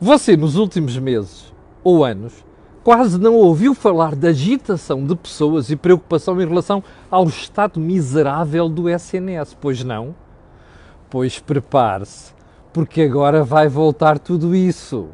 Você, 0.00 0.36
nos 0.36 0.54
últimos 0.54 0.96
meses 0.96 1.52
ou 1.82 2.04
anos, 2.04 2.44
quase 2.84 3.18
não 3.18 3.34
ouviu 3.34 3.74
falar 3.74 4.14
da 4.14 4.28
agitação 4.28 5.04
de 5.04 5.16
pessoas 5.16 5.70
e 5.70 5.76
preocupação 5.76 6.40
em 6.40 6.46
relação 6.46 6.84
ao 7.10 7.26
estado 7.26 7.80
miserável 7.80 8.68
do 8.68 8.88
SNS, 8.88 9.56
pois 9.60 9.82
não? 9.82 10.14
Pois 11.10 11.40
prepare-se, 11.40 12.35
porque 12.76 13.00
agora 13.00 13.42
vai 13.42 13.68
voltar 13.68 14.18
tudo 14.18 14.54
isso. 14.54 15.08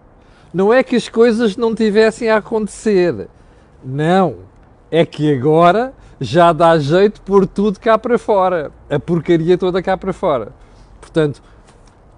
Não 0.53 0.75
é 0.75 0.83
que 0.83 0.97
as 0.97 1.09
coisas 1.09 1.57
não 1.57 1.77
tivessem 1.77 2.29
a 2.29 2.39
acontecer. 2.39 3.29
Não. 3.85 4.39
É 4.91 5.07
que 5.07 5.33
agora 5.33 5.95
já 6.21 6.53
dá 6.53 6.77
jeito 6.77 7.23
por 7.23 7.47
tudo 7.47 7.79
cá 7.79 7.97
para 7.97 8.19
fora. 8.19 8.73
A 8.91 8.99
porcaria 8.99 9.57
toda 9.57 9.81
cá 9.81 9.97
para 9.97 10.13
fora. 10.13 10.53
Portanto, 11.01 11.41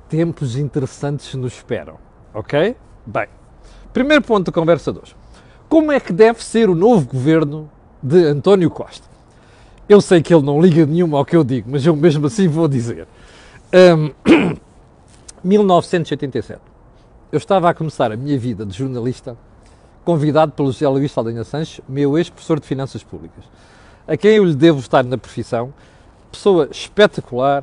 tempos 0.08 0.56
interessantes 0.56 1.34
nos 1.34 1.52
esperam, 1.52 1.98
ok? 2.32 2.74
Bem, 3.04 3.28
primeiro 3.92 4.24
ponto 4.24 4.46
da 4.46 4.52
conversa 4.52 4.94
de 4.94 5.00
hoje. 5.00 5.14
Como 5.68 5.92
é 5.92 6.00
que 6.00 6.14
deve 6.14 6.42
ser 6.42 6.70
o 6.70 6.74
novo 6.74 7.06
governo 7.06 7.70
de 8.02 8.24
António 8.24 8.70
Costa? 8.70 9.06
Eu 9.86 10.00
sei 10.00 10.22
que 10.22 10.32
ele 10.32 10.42
não 10.42 10.58
liga 10.58 10.86
nenhuma 10.86 11.18
ao 11.18 11.24
que 11.26 11.36
eu 11.36 11.44
digo, 11.44 11.68
mas 11.70 11.84
eu 11.84 11.94
mesmo 11.94 12.28
assim 12.28 12.48
vou 12.48 12.66
dizer. 12.66 13.06
Um, 13.74 14.10
1987. 15.44 16.58
Eu 17.30 17.36
estava 17.36 17.68
a 17.68 17.74
começar 17.74 18.10
a 18.10 18.16
minha 18.16 18.38
vida 18.38 18.64
de 18.64 18.76
jornalista, 18.76 19.36
convidado 20.02 20.52
pelo 20.52 20.72
José 20.72 20.88
Luís 20.88 21.12
Saldanha 21.12 21.44
Sanches, 21.44 21.80
meu 21.86 22.16
ex-professor 22.16 22.58
de 22.58 22.66
Finanças 22.66 23.02
Públicas, 23.02 23.44
a 24.08 24.16
quem 24.16 24.36
eu 24.36 24.44
lhe 24.44 24.54
devo 24.54 24.80
estar 24.80 25.04
na 25.04 25.18
profissão, 25.18 25.72
pessoa 26.32 26.68
espetacular, 26.70 27.62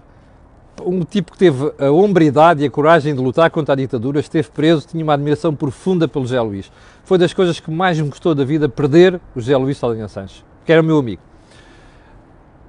um 0.85 1.03
tipo 1.03 1.31
que 1.31 1.37
teve 1.37 1.73
a 1.79 1.91
hombridade 1.91 2.63
e 2.63 2.67
a 2.67 2.69
coragem 2.69 3.15
de 3.15 3.21
lutar 3.21 3.49
contra 3.49 3.73
a 3.73 3.75
ditadura, 3.75 4.19
esteve 4.19 4.49
preso, 4.49 4.87
tinha 4.87 5.03
uma 5.03 5.13
admiração 5.13 5.53
profunda 5.55 6.07
pelo 6.07 6.25
José 6.25 6.41
Luís. 6.41 6.71
Foi 7.03 7.17
das 7.17 7.33
coisas 7.33 7.59
que 7.59 7.69
mais 7.71 7.99
me 7.99 8.09
gostou 8.09 8.35
da 8.35 8.45
vida 8.45 8.69
perder 8.69 9.15
o 9.35 9.39
José 9.39 9.57
Luís 9.57 9.77
Saldanha 9.77 10.07
Sanches, 10.07 10.43
que 10.65 10.71
era 10.71 10.83
meu 10.83 10.97
amigo. 10.97 11.30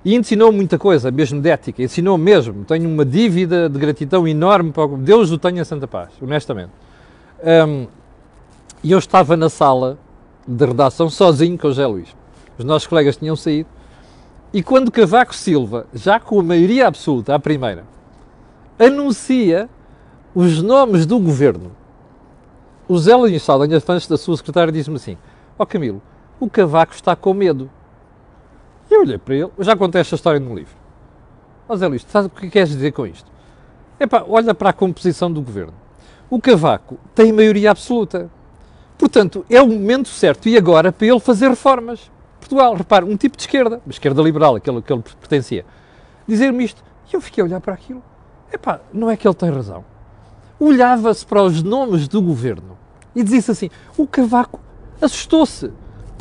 E 0.04 0.16
ensinou 0.16 0.50
muita 0.50 0.78
coisa, 0.78 1.10
mesmo 1.10 1.40
de 1.40 1.48
ética, 1.48 1.82
ensinou 1.82 2.18
mesmo. 2.18 2.64
Tenho 2.64 2.88
uma 2.88 3.04
dívida 3.04 3.68
de 3.68 3.78
gratidão 3.78 4.26
enorme 4.26 4.72
para 4.72 4.88
Deus 4.96 5.30
o 5.30 5.38
tenha 5.38 5.64
Santa 5.64 5.86
Paz, 5.86 6.10
honestamente. 6.20 6.72
Um, 7.42 7.86
e 8.82 8.90
eu 8.90 8.98
estava 8.98 9.36
na 9.36 9.48
sala 9.48 9.96
de 10.46 10.64
redação 10.64 11.08
sozinho 11.08 11.56
com 11.56 11.68
o 11.68 11.70
José 11.70 11.86
Luís. 11.86 12.16
Os 12.58 12.64
nossos 12.64 12.88
colegas 12.88 13.16
tinham 13.16 13.36
saído. 13.36 13.68
E 14.52 14.62
quando 14.62 14.90
Cavaco 14.90 15.34
Silva, 15.34 15.86
já 15.94 16.18
com 16.18 16.40
a 16.40 16.42
maioria 16.42 16.88
absoluta, 16.88 17.34
à 17.34 17.38
primeira, 17.38 17.84
anuncia 18.78 19.68
os 20.34 20.60
nomes 20.62 21.06
do 21.06 21.18
governo, 21.18 21.70
o 22.88 22.98
Zé 22.98 23.14
Luís 23.14 23.42
Saldanha 23.42 23.80
Fanches, 23.80 24.08
da 24.08 24.18
sua 24.18 24.36
secretária, 24.36 24.72
diz-me 24.72 24.96
assim: 24.96 25.16
Ó 25.58 25.62
oh 25.62 25.66
Camilo, 25.66 26.02
o 26.40 26.50
Cavaco 26.50 26.92
está 26.92 27.14
com 27.14 27.32
medo. 27.32 27.70
Eu 28.92 29.00
olhei 29.00 29.16
para 29.16 29.34
ele, 29.34 29.50
eu 29.56 29.64
já 29.64 29.74
contei 29.74 30.02
esta 30.02 30.14
história 30.14 30.38
no 30.38 30.54
livro. 30.54 30.74
Ó 31.66 31.74
Zé 31.74 31.88
Luís, 31.88 32.04
sabes 32.06 32.26
o 32.26 32.30
que 32.30 32.50
queres 32.50 32.68
dizer 32.68 32.92
com 32.92 33.06
isto? 33.06 33.32
Epá, 33.98 34.22
olha 34.28 34.54
para 34.54 34.68
a 34.68 34.72
composição 34.72 35.32
do 35.32 35.40
governo. 35.40 35.72
O 36.28 36.38
Cavaco 36.38 36.98
tem 37.14 37.32
maioria 37.32 37.70
absoluta. 37.70 38.30
Portanto, 38.98 39.46
é 39.48 39.62
o 39.62 39.66
momento 39.66 40.08
certo 40.08 40.46
e 40.46 40.58
agora 40.58 40.92
para 40.92 41.06
ele 41.06 41.18
fazer 41.20 41.48
reformas. 41.48 42.10
Portugal, 42.38 42.74
repare, 42.74 43.06
um 43.06 43.16
tipo 43.16 43.34
de 43.34 43.44
esquerda, 43.44 43.80
esquerda 43.88 44.20
liberal, 44.20 44.56
aquele 44.56 44.82
que 44.82 44.92
ele 44.92 45.02
pertencia, 45.02 45.64
dizer-me 46.28 46.62
isto. 46.62 46.84
E 47.10 47.16
eu 47.16 47.20
fiquei 47.22 47.40
a 47.40 47.46
olhar 47.46 47.60
para 47.62 47.72
aquilo. 47.72 48.02
Epá, 48.52 48.78
não 48.92 49.08
é 49.08 49.16
que 49.16 49.26
ele 49.26 49.34
tem 49.34 49.48
razão. 49.48 49.86
Olhava-se 50.60 51.24
para 51.24 51.42
os 51.42 51.62
nomes 51.62 52.08
do 52.08 52.20
governo 52.20 52.76
e 53.16 53.22
dizia 53.22 53.52
assim: 53.52 53.70
o 53.96 54.06
Cavaco 54.06 54.60
assustou-se 55.00 55.72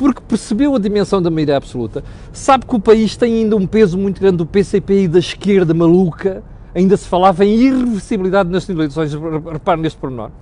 porque 0.02 0.20
percebeu 0.26 0.74
a 0.74 0.80
dimensão 0.80 1.22
da 1.22 1.30
maioria 1.30 1.56
absoluta, 1.56 2.02
sabe 2.32 2.66
que 2.66 2.74
o 2.74 2.80
país 2.80 3.16
tem 3.16 3.34
ainda 3.34 3.54
um 3.54 3.68
peso 3.68 3.96
muito 3.96 4.20
grande 4.20 4.38
do 4.38 4.44
PCP 4.44 5.04
e 5.04 5.08
da 5.08 5.20
esquerda 5.20 5.72
maluca, 5.72 6.42
ainda 6.74 6.96
se 6.96 7.06
falava 7.06 7.44
em 7.44 7.54
irreversibilidade 7.54 8.50
nas 8.50 8.68
eleições, 8.68 9.14
repare 9.52 9.80
neste 9.80 9.96
pormenor, 9.96 10.32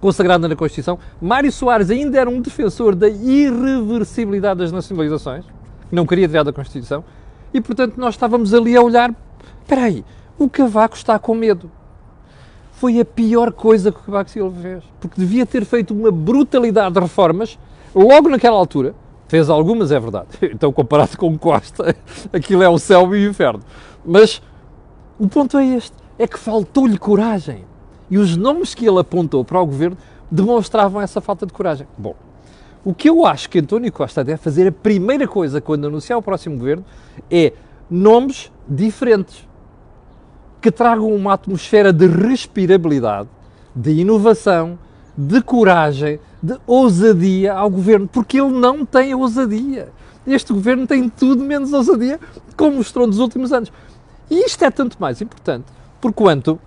consagrada 0.00 0.48
na 0.48 0.56
Constituição. 0.56 0.98
Mário 1.20 1.52
Soares 1.52 1.90
ainda 1.90 2.18
era 2.18 2.30
um 2.30 2.40
defensor 2.40 2.94
da 2.94 3.10
irreversibilidade 3.10 4.60
das 4.60 4.72
nacionalizações, 4.72 5.44
não 5.92 6.06
queria 6.06 6.26
tirar 6.26 6.42
da 6.42 6.52
Constituição, 6.52 7.04
e 7.52 7.60
portanto 7.60 7.98
nós 7.98 8.14
estávamos 8.14 8.54
ali 8.54 8.74
a 8.74 8.80
olhar, 8.80 9.14
espera 9.60 9.82
aí, 9.82 10.02
o 10.38 10.48
Cavaco 10.48 10.96
está 10.96 11.18
com 11.18 11.34
medo. 11.34 11.70
Foi 12.72 12.98
a 12.98 13.04
pior 13.04 13.52
coisa 13.52 13.92
que 13.92 13.98
o 13.98 14.02
Cavaco 14.02 14.30
Silva 14.30 14.58
fez, 14.62 14.82
porque 14.98 15.20
devia 15.20 15.44
ter 15.44 15.66
feito 15.66 15.92
uma 15.92 16.10
brutalidade 16.10 16.94
de 16.94 17.00
reformas 17.00 17.58
logo 17.94 18.28
naquela 18.28 18.56
altura, 18.56 18.94
fez 19.28 19.48
algumas, 19.48 19.92
é 19.92 20.00
verdade. 20.00 20.28
Então, 20.42 20.72
comparado 20.72 21.16
com 21.16 21.38
Costa, 21.38 21.94
aquilo 22.32 22.62
é 22.62 22.68
o 22.68 22.78
céu 22.78 23.14
e 23.14 23.26
o 23.26 23.30
inferno. 23.30 23.62
Mas 24.04 24.42
o 25.18 25.28
ponto 25.28 25.56
é 25.58 25.66
este: 25.66 25.96
é 26.18 26.26
que 26.26 26.38
faltou-lhe 26.38 26.98
coragem. 26.98 27.64
E 28.10 28.18
os 28.18 28.36
nomes 28.36 28.74
que 28.74 28.86
ele 28.86 28.98
apontou 28.98 29.44
para 29.44 29.60
o 29.60 29.66
governo 29.66 29.96
demonstravam 30.30 31.00
essa 31.00 31.20
falta 31.20 31.46
de 31.46 31.52
coragem. 31.52 31.86
Bom, 31.96 32.14
o 32.84 32.94
que 32.94 33.08
eu 33.08 33.26
acho 33.26 33.48
que 33.48 33.58
António 33.58 33.92
Costa 33.92 34.24
deve 34.24 34.38
fazer, 34.38 34.66
a 34.66 34.72
primeira 34.72 35.28
coisa 35.28 35.60
quando 35.60 35.86
anunciar 35.86 36.18
o 36.18 36.22
próximo 36.22 36.56
governo, 36.56 36.84
é 37.30 37.52
nomes 37.88 38.50
diferentes 38.68 39.46
que 40.60 40.70
tragam 40.70 41.14
uma 41.14 41.34
atmosfera 41.34 41.92
de 41.92 42.06
respirabilidade, 42.06 43.28
de 43.74 43.92
inovação, 43.92 44.78
de 45.20 45.42
coragem, 45.42 46.18
de 46.42 46.58
ousadia 46.66 47.52
ao 47.52 47.68
governo, 47.68 48.08
porque 48.08 48.40
ele 48.40 48.52
não 48.52 48.86
tem 48.86 49.14
ousadia. 49.14 49.90
Este 50.26 50.52
governo 50.52 50.86
tem 50.86 51.10
tudo 51.10 51.44
menos 51.44 51.72
ousadia, 51.74 52.18
como 52.56 52.76
mostrou 52.76 53.06
nos 53.06 53.18
últimos 53.18 53.52
anos. 53.52 53.70
E 54.30 54.46
isto 54.46 54.64
é 54.64 54.70
tanto 54.70 54.96
mais 54.98 55.20
importante, 55.20 55.66
porquanto 56.00 56.58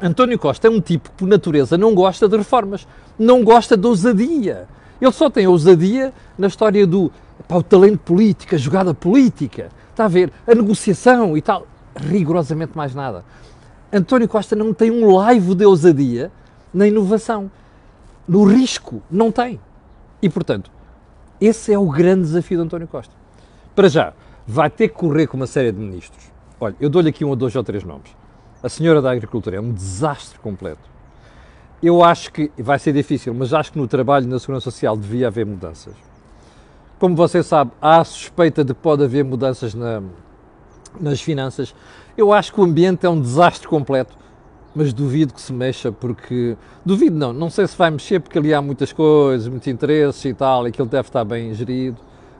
António 0.00 0.38
Costa 0.38 0.68
é 0.68 0.70
um 0.70 0.80
tipo 0.80 1.10
que, 1.10 1.16
por 1.16 1.28
natureza, 1.28 1.76
não 1.76 1.94
gosta 1.94 2.26
de 2.26 2.36
reformas, 2.38 2.86
não 3.18 3.44
gosta 3.44 3.76
de 3.76 3.86
ousadia. 3.86 4.66
Ele 4.98 5.12
só 5.12 5.28
tem 5.28 5.46
ousadia 5.46 6.14
na 6.38 6.46
história 6.46 6.86
do 6.86 7.12
pá, 7.46 7.56
o 7.56 7.62
talento 7.62 7.98
político, 7.98 8.54
a 8.54 8.58
jogada 8.58 8.94
política, 8.94 9.68
está 9.90 10.06
a 10.06 10.08
ver, 10.08 10.32
a 10.46 10.54
negociação 10.54 11.36
e 11.36 11.42
tal. 11.42 11.66
Rigorosamente 11.96 12.76
mais 12.76 12.94
nada. 12.94 13.24
António 13.92 14.28
Costa 14.28 14.56
não 14.56 14.72
tem 14.72 14.90
um 14.90 15.14
laivo 15.14 15.54
de 15.54 15.66
ousadia 15.66 16.30
na 16.72 16.86
inovação. 16.86 17.50
No 18.28 18.44
risco, 18.44 19.02
não 19.10 19.32
tem. 19.32 19.58
E, 20.20 20.28
portanto, 20.28 20.70
esse 21.40 21.72
é 21.72 21.78
o 21.78 21.88
grande 21.88 22.22
desafio 22.22 22.58
de 22.58 22.64
António 22.64 22.86
Costa. 22.86 23.14
Para 23.74 23.88
já, 23.88 24.12
vai 24.46 24.68
ter 24.68 24.88
que 24.88 24.94
correr 24.94 25.26
com 25.26 25.36
uma 25.36 25.46
série 25.46 25.72
de 25.72 25.78
ministros. 25.78 26.30
Olha, 26.60 26.76
eu 26.78 26.90
dou-lhe 26.90 27.08
aqui 27.08 27.24
um 27.24 27.28
ou 27.28 27.36
dois 27.36 27.56
ou 27.56 27.64
três 27.64 27.84
nomes. 27.84 28.14
A 28.62 28.68
senhora 28.68 29.00
da 29.00 29.10
Agricultura 29.10 29.56
é 29.56 29.60
um 29.60 29.72
desastre 29.72 30.38
completo. 30.40 30.90
Eu 31.82 32.02
acho 32.02 32.32
que 32.32 32.50
vai 32.58 32.78
ser 32.78 32.92
difícil, 32.92 33.32
mas 33.32 33.54
acho 33.54 33.72
que 33.72 33.78
no 33.78 33.86
trabalho 33.86 34.26
na 34.26 34.38
segurança 34.38 34.70
social 34.70 34.96
devia 34.96 35.28
haver 35.28 35.46
mudanças. 35.46 35.94
Como 36.98 37.14
você 37.14 37.42
sabe, 37.42 37.70
há 37.80 38.00
a 38.00 38.04
suspeita 38.04 38.64
de 38.64 38.74
que 38.74 38.80
pode 38.80 39.04
haver 39.04 39.24
mudanças 39.24 39.74
na, 39.74 40.02
nas 41.00 41.20
finanças. 41.20 41.72
Eu 42.16 42.32
acho 42.32 42.52
que 42.52 42.60
o 42.60 42.64
ambiente 42.64 43.06
é 43.06 43.08
um 43.08 43.20
desastre 43.20 43.68
completo 43.68 44.18
mas 44.78 44.92
duvido 44.92 45.34
que 45.34 45.40
se 45.40 45.52
mexa 45.52 45.90
porque. 45.90 46.56
Duvido 46.86 47.16
não, 47.16 47.32
não 47.32 47.50
sei 47.50 47.66
se 47.66 47.76
vai 47.76 47.90
mexer 47.90 48.20
porque 48.20 48.38
ali 48.38 48.54
há 48.54 48.62
muitas 48.62 48.92
coisas, 48.92 49.48
muitos 49.48 49.66
interesses 49.66 50.24
e 50.24 50.32
tal, 50.32 50.66
e 50.66 50.68
aquilo 50.68 50.86
deve 50.86 51.08
estar 51.08 51.24
bem 51.24 51.52
gerido, 51.52 51.96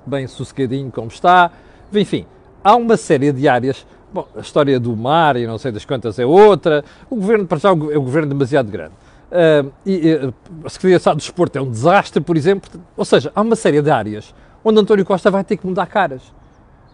bem 0.06 0.28
sossegadinho 0.28 0.88
como 0.92 1.08
está. 1.08 1.50
Enfim, 1.92 2.24
há 2.62 2.76
uma 2.76 2.96
série 2.96 3.32
de 3.32 3.48
áreas. 3.48 3.84
Bom, 4.12 4.26
a 4.36 4.40
história 4.40 4.78
do 4.78 4.96
mar 4.96 5.36
e 5.36 5.48
não 5.48 5.58
sei 5.58 5.72
das 5.72 5.84
quantas 5.84 6.16
é 6.18 6.24
outra. 6.24 6.84
O 7.10 7.16
governo, 7.16 7.44
para 7.44 7.58
já, 7.58 7.70
é 7.70 7.72
um 7.72 8.04
governo 8.04 8.28
demasiado 8.28 8.70
grande. 8.70 8.94
Uh, 9.30 9.70
e, 9.84 10.32
a 10.64 10.70
Secretaria 10.70 10.96
de 10.96 11.00
Estado 11.00 11.16
do 11.16 11.20
Desporto 11.20 11.58
é 11.58 11.60
um 11.60 11.70
desastre, 11.70 12.22
por 12.22 12.36
exemplo. 12.36 12.70
Ou 12.96 13.04
seja, 13.04 13.32
há 13.34 13.40
uma 13.40 13.56
série 13.56 13.82
de 13.82 13.90
áreas 13.90 14.32
onde 14.64 14.78
António 14.78 15.04
Costa 15.04 15.28
vai 15.28 15.42
ter 15.42 15.56
que 15.56 15.66
mudar 15.66 15.86
caras. 15.86 16.22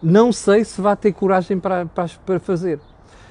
Não 0.01 0.31
sei 0.31 0.65
se 0.65 0.81
vai 0.81 0.95
ter 0.97 1.13
coragem 1.13 1.59
para, 1.59 1.85
para, 1.85 2.09
para 2.25 2.39
fazer. 2.39 2.79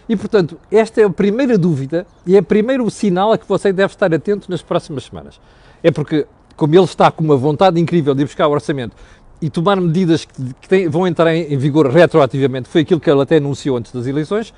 E, 0.09 0.17
portanto, 0.17 0.59
esta 0.71 1.01
é 1.01 1.05
a 1.05 1.11
primeira 1.11 1.57
dúvida 1.57 2.07
e 2.27 2.37
é 2.37 2.40
o 2.40 2.43
primeiro 2.43 2.88
sinal 2.90 3.33
a 3.33 3.38
que 3.38 3.49
você 3.49 3.73
deve 3.73 3.93
estar 3.93 4.12
atento 4.12 4.51
nas 4.51 4.62
próximas 4.62 5.05
semanas. 5.05 5.40
É 5.83 5.90
porque, 5.90 6.27
como 6.57 6.75
ele 6.75 6.85
está 6.85 7.11
com 7.11 7.25
uma 7.25 7.37
vontade 7.37 7.81
incrível 7.81 8.14
de 8.14 8.23
ir 8.23 8.27
buscar 8.27 8.47
o 8.47 8.51
orçamento 8.51 8.95
e 9.40 9.49
tomar 9.49 9.81
medidas 9.81 10.25
que, 10.25 10.69
tem, 10.69 10.88
vão 10.88 11.07
entrar 11.07 11.35
em, 11.35 11.53
em, 11.53 11.57
vigor 11.57 11.87
retroativamente, 11.88 12.69
foi 12.69 12.83
aquilo 12.83 13.01
que 13.01 13.11
ele 13.11 13.23
até 13.23 13.37
anunciou 13.37 13.77
antes 13.77 13.93
das 13.93 14.07
eleições, 14.07 14.53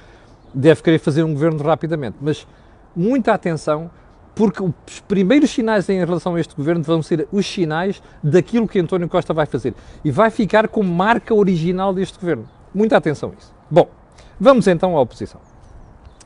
deve 0.53 0.83
querer 0.83 0.99
fazer 0.99 1.23
um 1.23 1.33
governo 1.33 1.63
rapidamente. 1.63 2.17
Mas 2.21 2.47
muita 2.95 3.33
atenção, 3.33 3.91
porque 4.35 4.63
os 4.63 5.01
primeiros 5.07 5.51
sinais 5.51 5.89
em 5.89 5.99
relação 6.05 6.35
a 6.35 6.41
este 6.41 6.55
governo 6.57 6.83
vão 6.83 7.03
ser 7.03 7.27
os 7.31 7.47
sinais 7.47 8.03
daquilo 8.23 8.67
que 8.67 8.79
António 8.81 9.09
Costa 9.09 9.33
vai 9.33 9.47
fazer. 9.47 9.75
E 10.05 10.11
vai 10.11 10.31
ficar 10.31 10.69
como 10.69 10.93
marca 10.93 11.35
original 11.35 11.95
deste 11.95 12.19
governo. 12.19 12.49
Muita 12.75 12.97
atenção 12.97 13.31
a 13.31 13.33
isso. 13.39 13.53
Bom, 13.71 13.89
Vamos 14.39 14.67
então 14.67 14.97
à 14.97 15.01
oposição. 15.01 15.41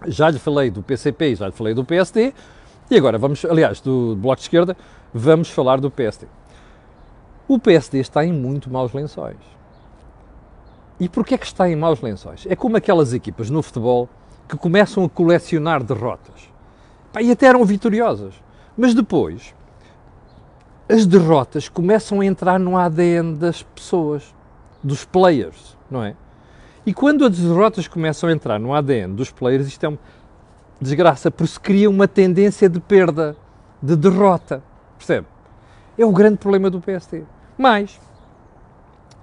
Já 0.06 0.30
lhe 0.30 0.38
falei 0.38 0.70
do 0.70 0.82
PCP, 0.82 1.34
já 1.36 1.46
lhe 1.46 1.52
falei 1.52 1.74
do 1.74 1.84
PSD, 1.84 2.34
e 2.90 2.96
agora 2.96 3.18
vamos, 3.18 3.44
aliás, 3.44 3.80
do 3.80 4.16
Bloco 4.16 4.36
de 4.36 4.42
Esquerda, 4.42 4.76
vamos 5.14 5.48
falar 5.50 5.80
do 5.80 5.90
PSD. 5.90 6.26
O 7.46 7.58
PSD 7.58 7.98
está 8.00 8.24
em 8.24 8.32
muito 8.32 8.70
maus 8.70 8.92
lençóis. 8.92 9.36
E 10.98 11.08
porquê 11.08 11.34
é 11.34 11.38
que 11.38 11.46
está 11.46 11.68
em 11.68 11.76
maus 11.76 12.00
lençóis? 12.00 12.46
É 12.48 12.56
como 12.56 12.76
aquelas 12.76 13.12
equipas 13.12 13.48
no 13.48 13.62
futebol 13.62 14.08
que 14.48 14.56
começam 14.56 15.04
a 15.04 15.08
colecionar 15.08 15.82
derrotas. 15.82 16.50
E 17.20 17.30
até 17.30 17.46
eram 17.46 17.64
vitoriosas. 17.64 18.34
Mas 18.76 18.94
depois, 18.94 19.54
as 20.88 21.06
derrotas 21.06 21.68
começam 21.68 22.20
a 22.20 22.26
entrar 22.26 22.58
no 22.58 22.76
ADN 22.76 23.36
das 23.36 23.62
pessoas, 23.62 24.34
dos 24.82 25.04
players, 25.04 25.76
não 25.90 26.02
é? 26.02 26.16
E 26.90 26.92
quando 26.92 27.24
as 27.24 27.38
derrotas 27.38 27.86
começam 27.86 28.28
a 28.28 28.32
entrar 28.32 28.58
no 28.58 28.74
ADN 28.74 29.14
dos 29.14 29.30
players, 29.30 29.68
isto 29.68 29.86
é 29.86 29.90
uma 29.90 29.98
desgraça, 30.80 31.30
porque 31.30 31.52
se 31.52 31.60
cria 31.60 31.88
uma 31.88 32.08
tendência 32.08 32.68
de 32.68 32.80
perda, 32.80 33.36
de 33.80 33.94
derrota. 33.94 34.60
Percebe? 34.98 35.24
É 35.96 36.04
o 36.04 36.10
grande 36.10 36.38
problema 36.38 36.68
do 36.68 36.80
PSD. 36.80 37.22
Mas 37.56 37.96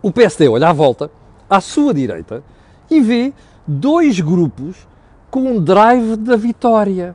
o 0.02 0.14
PSD 0.14 0.48
olha 0.48 0.70
à 0.70 0.72
volta, 0.72 1.12
à 1.50 1.60
sua 1.60 1.94
direita, 1.94 2.42
e 2.90 3.02
vê 3.02 3.34
dois 3.68 4.18
grupos 4.22 4.88
com 5.30 5.42
um 5.42 5.62
drive 5.62 6.16
da 6.16 6.38
vitória 6.38 7.14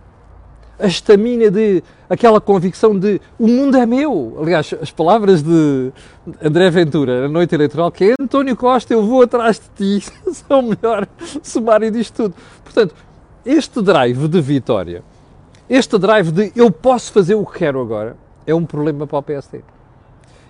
a 0.78 0.86
estamina 0.86 1.50
de 1.50 1.82
aquela 2.08 2.40
convicção 2.40 2.98
de 2.98 3.20
o 3.38 3.46
mundo 3.46 3.76
é 3.76 3.86
meu. 3.86 4.36
Aliás, 4.40 4.74
as 4.80 4.90
palavras 4.90 5.42
de 5.42 5.92
André 6.42 6.70
Ventura 6.70 7.22
na 7.22 7.28
noite 7.28 7.54
eleitoral, 7.54 7.90
que 7.90 8.10
é 8.10 8.14
António 8.20 8.56
Costa, 8.56 8.92
eu 8.92 9.04
vou 9.04 9.22
atrás 9.22 9.60
de 9.60 10.00
ti, 10.00 10.06
são 10.32 10.60
o 10.60 10.62
melhor 10.62 11.06
sumário 11.42 11.90
disto 11.90 12.24
tudo. 12.24 12.34
Portanto, 12.64 12.94
este 13.44 13.80
drive 13.82 14.28
de 14.28 14.40
vitória, 14.40 15.02
este 15.68 15.98
drive 15.98 16.30
de 16.30 16.52
eu 16.54 16.70
posso 16.70 17.12
fazer 17.12 17.34
o 17.34 17.46
que 17.46 17.58
quero 17.58 17.80
agora, 17.80 18.16
é 18.46 18.54
um 18.54 18.64
problema 18.64 19.06
para 19.06 19.18
o 19.18 19.22
PSD. 19.22 19.60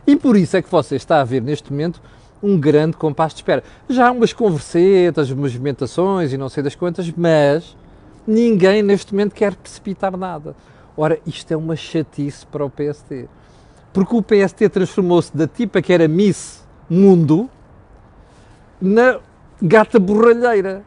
E 0.07 0.17
por 0.17 0.37
isso 0.37 0.57
é 0.57 0.63
que 0.63 0.71
você 0.71 0.97
está 0.97 1.21
a 1.21 1.25
ver 1.25 1.43
neste 1.43 1.71
momento 1.71 2.01
um 2.43 2.59
grande 2.59 2.97
compasso 2.97 3.37
de 3.37 3.43
espera. 3.43 3.63
Já 3.89 4.09
há 4.09 4.11
umas 4.11 4.33
conversetas, 4.33 5.31
movimentações 5.31 6.33
e 6.33 6.37
não 6.37 6.49
sei 6.49 6.63
das 6.63 6.75
quantas, 6.75 7.11
mas 7.17 7.77
Ninguém 8.27 8.83
neste 8.83 9.13
momento 9.13 9.35
quer 9.35 9.55
precipitar 9.55 10.17
nada. 10.17 10.55
Ora, 10.97 11.19
isto 11.27 11.53
é 11.53 11.57
uma 11.57 11.75
chatice 11.75 12.47
para 12.47 12.65
o 12.65 12.71
PST. 12.71 13.29
Porque 13.93 14.17
o 14.17 14.23
PST 14.23 14.69
transformou-se 14.69 15.37
da 15.37 15.47
tipa 15.47 15.83
que 15.83 15.93
era 15.93 16.07
Miss 16.09 16.67
Mundo 16.89 17.49
na 18.81 19.19
gata 19.61 19.99
borralheira. 19.99 20.83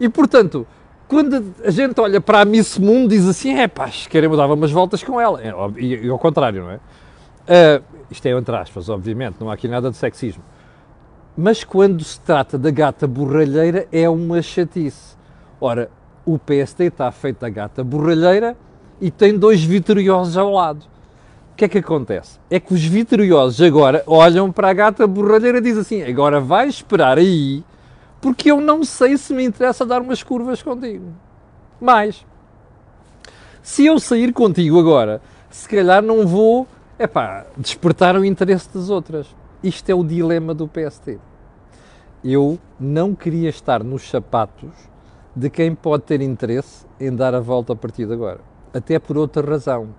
E 0.00 0.08
portanto, 0.08 0.66
quando 1.06 1.54
a 1.64 1.70
gente 1.70 2.00
olha 2.00 2.20
para 2.20 2.40
a 2.40 2.44
Miss 2.44 2.78
Mundo, 2.78 3.10
diz 3.10 3.26
assim: 3.26 3.54
é 3.54 3.66
pá, 3.66 3.90
querem 4.10 4.28
mudar 4.28 4.46
umas 4.46 4.70
voltas 4.70 5.02
com 5.02 5.20
ela. 5.20 5.42
É, 5.42 5.52
e, 5.76 6.06
e, 6.06 6.08
ao 6.08 6.18
contrário, 6.18 6.62
não 6.62 6.70
é? 6.70 6.76
Uh, 6.76 7.82
isto 8.10 8.26
é 8.26 8.30
entre 8.30 8.54
aspas, 8.54 8.88
obviamente, 8.88 9.36
não 9.40 9.50
há 9.50 9.54
aqui 9.54 9.68
nada 9.68 9.90
de 9.90 9.96
sexismo. 9.96 10.42
Mas 11.36 11.62
quando 11.64 12.02
se 12.02 12.20
trata 12.20 12.58
da 12.58 12.70
gata 12.70 13.06
borralheira 13.06 13.86
é 13.92 14.08
uma 14.08 14.42
chatice. 14.42 15.16
Ora, 15.60 15.90
o 16.28 16.38
PSD 16.38 16.88
está 16.88 17.10
feito 17.10 17.46
a 17.46 17.48
gata 17.48 17.82
borralheira 17.82 18.54
e 19.00 19.10
tem 19.10 19.38
dois 19.38 19.64
vitoriosos 19.64 20.36
ao 20.36 20.52
lado. 20.52 20.84
O 21.52 21.56
que 21.56 21.64
é 21.64 21.68
que 21.68 21.78
acontece? 21.78 22.38
É 22.50 22.60
que 22.60 22.74
os 22.74 22.84
vitoriosos 22.84 23.62
agora 23.62 24.02
olham 24.06 24.52
para 24.52 24.68
a 24.68 24.74
gata 24.74 25.06
borralheira 25.06 25.56
e 25.56 25.62
dizem 25.62 25.80
assim: 25.80 26.02
agora 26.02 26.38
vai 26.38 26.68
esperar 26.68 27.16
aí, 27.16 27.64
porque 28.20 28.50
eu 28.50 28.60
não 28.60 28.84
sei 28.84 29.16
se 29.16 29.32
me 29.32 29.42
interessa 29.42 29.86
dar 29.86 30.02
umas 30.02 30.22
curvas 30.22 30.62
contigo. 30.62 31.06
Mas, 31.80 32.26
se 33.62 33.86
eu 33.86 33.98
sair 33.98 34.30
contigo 34.34 34.78
agora, 34.78 35.22
se 35.48 35.66
calhar 35.66 36.02
não 36.02 36.26
vou 36.26 36.68
epá, 36.98 37.46
despertar 37.56 38.16
o 38.16 38.24
interesse 38.24 38.68
das 38.74 38.90
outras. 38.90 39.26
Isto 39.62 39.88
é 39.88 39.94
o 39.94 40.04
dilema 40.04 40.52
do 40.52 40.68
PST. 40.68 41.18
Eu 42.22 42.58
não 42.78 43.14
queria 43.14 43.48
estar 43.48 43.82
nos 43.82 44.08
sapatos 44.10 44.70
de 45.38 45.48
quem 45.48 45.72
pode 45.72 46.02
ter 46.02 46.20
interesse 46.20 46.84
em 46.98 47.14
dar 47.14 47.32
a 47.32 47.38
volta 47.38 47.72
a 47.72 47.76
partir 47.76 48.06
de 48.06 48.12
agora. 48.12 48.40
Até 48.74 48.98
por 48.98 49.16
outra 49.16 49.48
razão. 49.48 49.90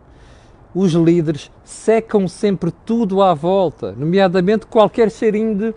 Os 0.75 0.91
líderes 0.91 1.49
secam 1.63 2.27
sempre 2.27 2.71
tudo 2.85 3.21
à 3.23 3.33
volta, 3.33 3.93
nomeadamente 3.93 4.65
qualquer 4.67 5.09
cheirinho 5.09 5.55
de, 5.55 5.73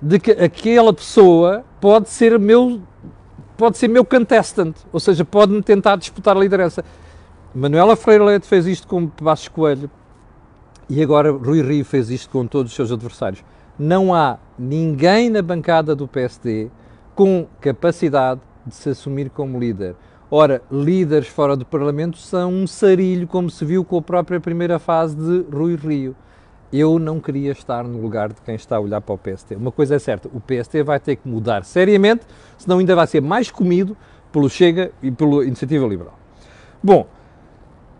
de 0.00 0.18
que 0.20 0.30
aquela 0.30 0.94
pessoa 0.94 1.64
pode 1.80 2.08
ser 2.08 2.38
meu 2.38 2.80
pode 3.56 3.76
ser 3.76 3.88
meu 3.88 4.04
contestant, 4.04 4.76
ou 4.92 5.00
seja, 5.00 5.24
pode-me 5.24 5.60
tentar 5.60 5.96
disputar 5.96 6.36
a 6.36 6.40
liderança. 6.40 6.84
Manuela 7.52 7.96
Freire 7.96 8.22
Leite 8.22 8.46
fez 8.46 8.68
isto 8.68 8.86
com 8.86 9.08
Passos 9.08 9.48
Coelho 9.48 9.90
e 10.88 11.02
agora 11.02 11.32
Rui 11.32 11.60
Rio 11.60 11.84
fez 11.84 12.08
isto 12.08 12.30
com 12.30 12.46
todos 12.46 12.70
os 12.70 12.76
seus 12.76 12.92
adversários. 12.92 13.42
Não 13.76 14.14
há 14.14 14.38
ninguém 14.56 15.28
na 15.28 15.42
bancada 15.42 15.96
do 15.96 16.06
PSD 16.06 16.70
com 17.18 17.48
capacidade 17.60 18.40
de 18.64 18.72
se 18.72 18.90
assumir 18.90 19.28
como 19.28 19.58
líder. 19.58 19.96
Ora, 20.30 20.62
líderes 20.70 21.26
fora 21.26 21.56
do 21.56 21.66
Parlamento 21.66 22.16
são 22.16 22.52
um 22.52 22.64
sarilho, 22.64 23.26
como 23.26 23.50
se 23.50 23.64
viu 23.64 23.84
com 23.84 23.98
a 23.98 24.02
própria 24.02 24.38
primeira 24.38 24.78
fase 24.78 25.16
de 25.16 25.44
Rui 25.52 25.74
Rio. 25.74 26.14
Eu 26.72 26.96
não 27.00 27.18
queria 27.18 27.50
estar 27.50 27.82
no 27.82 28.00
lugar 28.00 28.28
de 28.28 28.40
quem 28.42 28.54
está 28.54 28.76
a 28.76 28.80
olhar 28.80 29.00
para 29.00 29.16
o 29.16 29.18
PST. 29.18 29.56
Uma 29.56 29.72
coisa 29.72 29.96
é 29.96 29.98
certa, 29.98 30.28
o 30.32 30.40
PST 30.40 30.80
vai 30.84 31.00
ter 31.00 31.16
que 31.16 31.28
mudar 31.28 31.64
seriamente, 31.64 32.24
senão 32.56 32.78
ainda 32.78 32.94
vai 32.94 33.08
ser 33.08 33.20
mais 33.20 33.50
comido 33.50 33.96
pelo 34.30 34.48
Chega 34.48 34.92
e 35.02 35.10
pela 35.10 35.44
Iniciativa 35.44 35.88
Liberal. 35.88 36.16
Bom, 36.80 37.04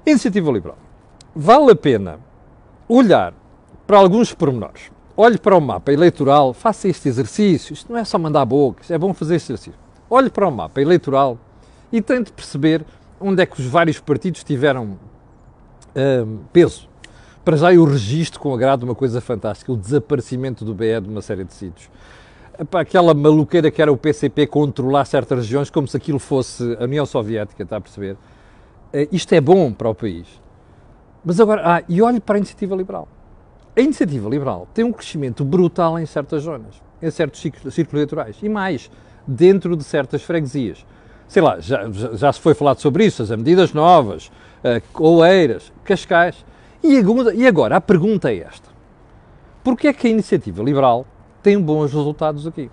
Iniciativa 0.06 0.48
Liberal. 0.52 0.78
Vale 1.34 1.72
a 1.72 1.76
pena 1.76 2.20
olhar 2.88 3.34
para 3.84 3.98
alguns 3.98 4.32
pormenores 4.32 4.92
olhe 5.20 5.36
para 5.36 5.56
o 5.56 5.60
mapa 5.60 5.92
eleitoral, 5.92 6.54
faça 6.54 6.86
este 6.86 7.08
exercício. 7.08 7.72
Isto 7.72 7.92
não 7.92 7.98
é 7.98 8.04
só 8.04 8.16
mandar 8.16 8.44
bocas, 8.44 8.88
é 8.88 8.96
bom 8.96 9.12
fazer 9.12 9.34
este 9.34 9.52
exercício. 9.52 9.80
Olhe 10.08 10.30
para 10.30 10.46
o 10.46 10.50
mapa 10.50 10.80
eleitoral 10.80 11.36
e 11.92 12.00
tente 12.00 12.32
perceber 12.32 12.84
onde 13.20 13.42
é 13.42 13.46
que 13.46 13.60
os 13.60 13.66
vários 13.66 13.98
partidos 13.98 14.44
tiveram 14.44 14.96
hum, 15.96 16.38
peso. 16.52 16.88
Para 17.44 17.56
já 17.56 17.74
eu 17.74 17.84
registro 17.84 18.38
com 18.38 18.54
agrado 18.54 18.84
uma 18.84 18.94
coisa 18.94 19.20
fantástica, 19.20 19.72
o 19.72 19.76
desaparecimento 19.76 20.64
do 20.64 20.72
BE 20.72 21.00
de 21.00 21.08
uma 21.08 21.20
série 21.20 21.42
de 21.42 21.52
sítios. 21.52 21.90
Aquela 22.72 23.12
maluqueira 23.12 23.70
que 23.72 23.82
era 23.82 23.92
o 23.92 23.96
PCP 23.96 24.46
controlar 24.46 25.04
certas 25.04 25.38
regiões 25.38 25.68
como 25.68 25.88
se 25.88 25.96
aquilo 25.96 26.20
fosse 26.20 26.76
a 26.78 26.84
União 26.84 27.04
Soviética, 27.04 27.64
está 27.64 27.78
a 27.78 27.80
perceber? 27.80 28.14
Uh, 28.92 29.08
isto 29.10 29.32
é 29.32 29.40
bom 29.40 29.72
para 29.72 29.88
o 29.88 29.94
país. 29.94 30.26
Mas 31.24 31.40
agora, 31.40 31.62
ah, 31.64 31.82
e 31.88 32.00
olhe 32.00 32.20
para 32.20 32.36
a 32.36 32.38
iniciativa 32.38 32.76
liberal. 32.76 33.08
A 33.78 33.80
iniciativa 33.80 34.28
liberal 34.28 34.66
tem 34.74 34.84
um 34.84 34.92
crescimento 34.92 35.44
brutal 35.44 36.00
em 36.00 36.04
certas 36.04 36.42
zonas, 36.42 36.82
em 37.00 37.08
certos 37.12 37.40
círculos 37.40 37.78
eleitorais 37.94 38.36
e 38.42 38.48
mais, 38.48 38.90
dentro 39.24 39.76
de 39.76 39.84
certas 39.84 40.20
freguesias. 40.20 40.84
Sei 41.28 41.40
lá, 41.40 41.60
já, 41.60 41.88
já, 41.92 42.32
se 42.32 42.40
foi 42.40 42.54
falado 42.54 42.80
sobre 42.80 43.04
isso, 43.04 43.22
as 43.22 43.30
medidas 43.30 43.72
novas, 43.72 44.32
uh, 44.64 45.00
Oeiras, 45.00 45.72
Cascais. 45.84 46.44
E, 46.82 47.00
e 47.36 47.46
agora, 47.46 47.76
a 47.76 47.80
pergunta 47.80 48.32
é 48.32 48.38
esta. 48.38 48.68
Porquê 49.62 49.86
é 49.86 49.92
que 49.92 50.08
a 50.08 50.10
iniciativa 50.10 50.60
liberal 50.60 51.06
tem 51.40 51.60
bons 51.60 51.92
resultados 51.92 52.48
aqui? 52.48 52.68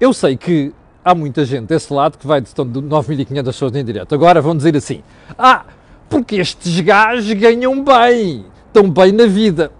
Eu 0.00 0.14
sei 0.14 0.34
que 0.34 0.72
há 1.04 1.14
muita 1.14 1.44
gente 1.44 1.66
desse 1.66 1.92
lado 1.92 2.16
que 2.16 2.26
vai 2.26 2.40
de 2.40 2.50
9.500 2.50 3.44
pessoas 3.44 3.76
em 3.76 3.84
direto. 3.84 4.14
Agora 4.14 4.40
vão 4.40 4.56
dizer 4.56 4.74
assim: 4.74 5.02
ah, 5.36 5.66
porque 6.08 6.36
estes 6.36 6.80
gajos 6.80 7.32
ganham 7.32 7.82
bem, 7.82 8.46
estão 8.66 8.90
bem 8.90 9.12
na 9.12 9.26
vida. 9.26 9.72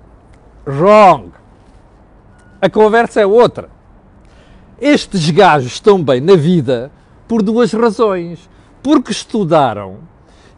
Wrong. 0.67 1.31
A 2.61 2.71
conversa 2.71 3.21
é 3.21 3.27
outra. 3.27 3.69
Estes 4.81 5.31
gajos 5.31 5.73
estão 5.73 6.03
bem 6.03 6.21
na 6.21 6.35
vida 6.35 6.91
por 7.29 7.43
duas 7.43 7.73
razões. 7.73 8.49
Porque 8.83 9.13
estudaram 9.13 9.99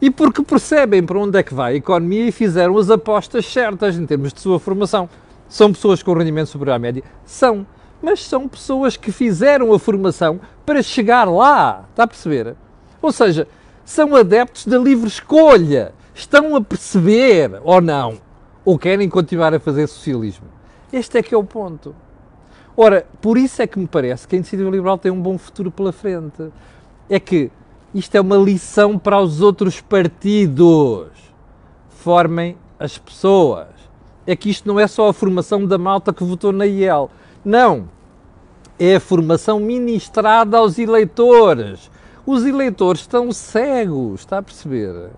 e 0.01 0.11
porque 0.11 0.43
percebem 0.43 1.03
para 1.03 1.17
onde 1.17 1.37
é 1.37 1.43
que 1.43 1.53
vai 1.53 1.73
a 1.73 1.77
economia 1.77 2.27
e 2.27 2.31
fizeram 2.31 2.77
as 2.77 2.89
apostas 2.89 3.45
certas 3.45 3.97
em 3.97 4.05
termos 4.05 4.31
de 4.31 4.39
sua 4.39 4.59
formação. 4.59 5.09
São 5.49 5.71
pessoas 5.71 6.03
com 6.03 6.13
rendimento 6.13 6.47
superior 6.47 6.75
à 6.75 6.79
média? 6.79 7.03
São. 7.25 7.65
Mas 8.01 8.23
são 8.23 8.47
pessoas 8.47 8.95
que 8.95 9.11
fizeram 9.11 9.73
a 9.73 9.79
formação 9.79 10.39
para 10.65 10.83
chegar 10.83 11.23
lá. 11.23 11.85
Está 11.89 12.03
a 12.03 12.07
perceber? 12.07 12.55
Ou 13.01 13.11
seja, 13.11 13.47
são 13.87 14.13
adeptos 14.17 14.65
da 14.65 14.77
livre 14.77 15.07
escolha. 15.07 15.93
Estão 16.13 16.57
a 16.57 16.61
perceber 16.61 17.61
ou 17.63 17.79
não? 17.79 18.17
Ou 18.65 18.77
querem 18.77 19.07
continuar 19.07 19.53
a 19.53 19.61
fazer 19.61 19.87
socialismo? 19.87 20.45
Este 20.91 21.17
é 21.17 21.23
que 21.23 21.33
é 21.33 21.37
o 21.37 21.43
ponto. 21.43 21.95
Ora, 22.75 23.07
por 23.21 23.37
isso 23.37 23.61
é 23.61 23.65
que 23.65 23.79
me 23.79 23.87
parece 23.87 24.27
que 24.27 24.35
a 24.35 24.39
iniciativa 24.39 24.69
liberal 24.69 24.97
tem 24.97 25.09
um 25.09 25.21
bom 25.21 25.37
futuro 25.37 25.71
pela 25.71 25.93
frente. 25.93 26.49
É 27.09 27.17
que 27.17 27.49
isto 27.95 28.13
é 28.13 28.19
uma 28.19 28.35
lição 28.35 28.99
para 28.99 29.21
os 29.21 29.39
outros 29.39 29.79
partidos. 29.79 31.07
Formem 31.89 32.57
as 32.77 32.97
pessoas. 32.97 33.69
É 34.25 34.35
que 34.35 34.49
isto 34.49 34.67
não 34.67 34.77
é 34.77 34.85
só 34.85 35.07
a 35.07 35.13
formação 35.13 35.65
da 35.65 35.77
malta 35.77 36.11
que 36.11 36.25
votou 36.25 36.51
na 36.51 36.65
IEL. 36.65 37.09
Não. 37.43 37.87
É 38.77 38.97
a 38.97 38.99
formação 38.99 39.61
ministrada 39.61 40.57
aos 40.57 40.77
eleitores. 40.77 41.89
Os 42.27 42.45
eleitores 42.45 43.03
estão 43.03 43.31
cegos, 43.31 44.19
está 44.19 44.39
a 44.39 44.43
perceber? 44.43 45.11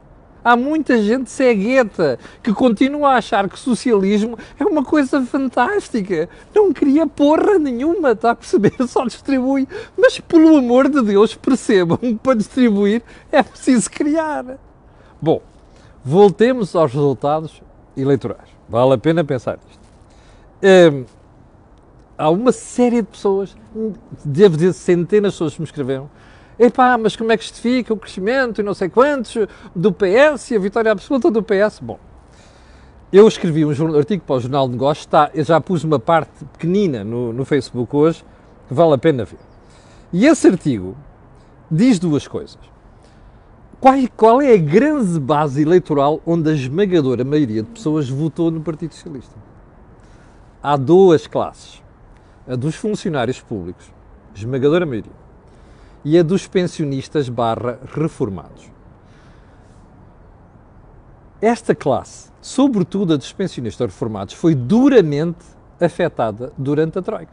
Há 0.44 0.56
muita 0.56 1.02
gente 1.02 1.32
cegueta 1.32 2.20
que 2.44 2.54
continua 2.54 3.10
a 3.10 3.16
achar 3.16 3.50
que 3.50 3.58
socialismo 3.58 4.38
é 4.60 4.64
uma 4.64 4.84
coisa 4.86 5.20
fantástica. 5.26 6.30
Não 6.54 6.72
queria 6.72 7.08
porra 7.08 7.58
nenhuma, 7.58 8.12
está 8.12 8.30
a 8.30 8.36
perceber? 8.36 8.76
Só 8.88 9.06
distribui. 9.06 9.68
Mas, 9.98 10.20
pelo 10.20 10.56
amor 10.56 10.88
de 10.88 11.02
Deus, 11.02 11.34
percebam 11.34 11.98
que 11.98 12.14
para 12.14 12.36
distribuir 12.36 13.02
é 13.32 13.42
preciso 13.42 13.90
criar. 13.90 14.46
Bom, 15.20 15.42
voltemos 16.06 16.76
aos 16.76 16.94
resultados 16.94 17.60
eleitorais. 17.98 18.50
Vale 18.70 18.94
a 18.94 18.98
pena 19.00 19.24
pensar 19.24 19.58
nisto. 19.68 19.82
Hum, 20.94 21.06
há 22.16 22.30
uma 22.30 22.52
série 22.52 23.02
de 23.02 23.08
pessoas, 23.08 23.58
devo 24.24 24.56
dizer 24.56 24.74
centenas 24.74 25.32
de 25.32 25.38
pessoas 25.38 25.54
que 25.56 25.62
me 25.62 25.66
escreveram, 25.66 26.08
epá, 26.60 26.98
mas 26.98 27.16
como 27.16 27.32
é 27.32 27.38
que 27.38 27.44
justifica 27.44 27.94
o 27.94 27.98
crescimento 27.98 28.60
e 28.60 28.64
não 28.64 28.74
sei 28.74 28.90
quantos 28.90 29.48
do 29.74 29.94
PS 29.94 30.52
e 30.52 30.56
a 30.58 30.60
vitória 30.60 30.92
absoluta 30.92 31.32
do 31.32 31.42
PS? 31.42 31.80
Bom, 31.82 31.98
eu 33.12 33.28
escrevi 33.28 33.66
um 33.66 33.96
artigo 33.96 34.24
para 34.26 34.36
o 34.36 34.40
Jornal 34.42 34.68
de 34.68 34.74
Negócios, 34.74 35.08
eu 35.34 35.44
já 35.46 35.62
pus 35.62 35.84
uma 35.86 35.98
parte 35.98 36.46
pequenina 36.54 37.04
no, 37.04 37.32
no 37.32 37.46
Facebook 37.46 37.96
hoje, 37.96 38.26
que 38.68 38.74
vale 38.74 38.94
a 38.94 38.98
pena 38.98 39.24
ver. 39.24 39.40
E 40.12 40.26
esse 40.26 40.48
artigo 40.48 40.98
diz 41.72 41.98
duas 41.98 42.28
coisas. 42.28 42.60
Qual, 43.80 43.96
qual 44.18 44.42
é 44.42 44.54
a 44.54 44.58
grande 44.58 45.18
base 45.20 45.62
eleitoral 45.62 46.22
onde 46.26 46.50
a 46.50 46.54
esmagadora 46.54 47.24
maioria 47.24 47.64
de 47.64 47.70
pessoas 47.70 48.10
votou 48.10 48.52
no 48.52 48.60
Partido 48.60 48.94
Socialista? 48.94 49.36
Há 50.62 50.76
duas 50.76 51.26
classes. 51.26 51.82
A 52.46 52.56
dos 52.56 52.76
funcionários 52.76 53.40
públicos, 53.40 53.86
esmagadora 54.36 54.86
maioria 54.86 55.29
e 56.04 56.18
a 56.18 56.24
dos 56.24 56.48
pensionistas 56.48 57.30
barra 57.30 57.80
reformados. 57.94 58.72
Esta 61.42 61.74
classe, 61.74 62.30
sobretudo 62.42 63.14
a 63.14 63.18
dos 63.18 63.32
pensionistas 63.32 63.88
reformados, 63.88 64.34
foi 64.34 64.56
duramente 64.56 65.46
afetada 65.80 66.52
durante 66.58 67.00
a 67.00 67.02
Troika. 67.02 67.32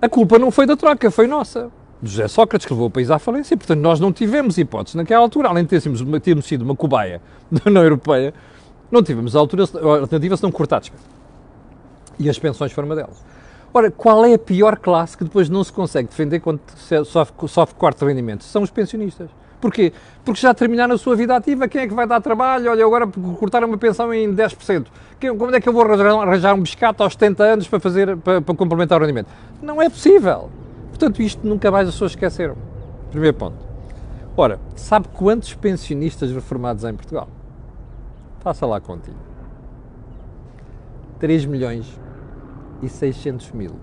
A 0.00 0.08
culpa 0.08 0.38
não 0.38 0.50
foi 0.50 0.66
da 0.66 0.76
Troika, 0.76 1.10
foi 1.10 1.26
nossa. 1.26 1.70
José 2.02 2.28
Sócrates 2.28 2.66
que 2.66 2.72
levou 2.72 2.86
o 2.86 2.90
país 2.90 3.10
à 3.10 3.18
falência, 3.18 3.56
portanto 3.56 3.80
nós 3.80 3.98
não 3.98 4.12
tivemos 4.12 4.56
hipótese 4.56 4.96
naquela 4.96 5.22
altura, 5.22 5.48
além 5.48 5.64
de 5.64 5.70
termos, 5.70 6.00
termos 6.22 6.46
sido 6.46 6.62
uma 6.62 6.76
cobaia 6.76 7.20
da 7.50 7.62
União 7.66 7.82
Europeia, 7.82 8.32
não 8.90 9.02
tivemos 9.02 9.34
a 9.34 9.38
altura, 9.40 9.64
alternativa 9.64 10.36
senão 10.36 10.52
cortar 10.52 10.80
despesa. 10.80 11.02
E 12.18 12.28
as 12.28 12.38
pensões 12.38 12.72
foram 12.72 12.88
uma 12.88 12.96
delas. 12.96 13.22
Ora, 13.72 13.90
qual 13.90 14.24
é 14.24 14.34
a 14.34 14.38
pior 14.38 14.78
classe 14.78 15.16
que 15.16 15.24
depois 15.24 15.48
não 15.48 15.62
se 15.62 15.72
consegue 15.72 16.08
defender 16.08 16.40
quando 16.40 16.60
sofre, 17.04 17.48
sofre 17.48 17.74
corte 17.74 17.98
de? 17.98 18.44
São 18.44 18.62
os 18.62 18.70
pensionistas. 18.70 19.28
Porquê? 19.60 19.92
Porque 20.24 20.40
já 20.40 20.54
terminaram 20.54 20.94
a 20.94 20.98
sua 20.98 21.16
vida 21.16 21.34
ativa, 21.34 21.66
quem 21.66 21.82
é 21.82 21.88
que 21.88 21.94
vai 21.94 22.06
dar 22.06 22.20
trabalho? 22.20 22.70
Olha, 22.70 22.84
agora 22.84 23.06
cortaram 23.38 23.66
uma 23.66 23.76
pensão 23.76 24.14
em 24.14 24.32
10%. 24.32 24.86
Quem, 25.18 25.36
como 25.36 25.54
é 25.54 25.60
que 25.60 25.68
eu 25.68 25.72
vou 25.72 25.82
arranjar 25.82 26.54
um 26.54 26.62
biscato 26.62 27.02
aos 27.02 27.14
70 27.14 27.42
anos 27.42 27.68
para, 27.68 27.80
fazer, 27.80 28.16
para, 28.18 28.40
para 28.40 28.54
complementar 28.54 28.98
o 28.98 29.00
rendimento? 29.00 29.28
Não 29.60 29.82
é 29.82 29.90
possível. 29.90 30.48
Portanto, 30.90 31.20
isto 31.20 31.46
nunca 31.46 31.70
mais 31.70 31.88
as 31.88 31.94
pessoas 31.94 32.12
esqueceram. 32.12 32.56
Primeiro 33.10 33.36
ponto. 33.36 33.56
Ora, 34.36 34.60
sabe 34.76 35.08
quantos 35.08 35.52
pensionistas 35.54 36.30
reformados 36.30 36.84
há 36.84 36.90
em 36.90 36.94
Portugal? 36.94 37.28
Faça 38.40 38.64
lá 38.64 38.80
contigo. 38.80 39.16
3 41.18 41.44
milhões 41.46 41.98
e 42.82 42.88
600 42.88 43.52
mil. 43.52 43.76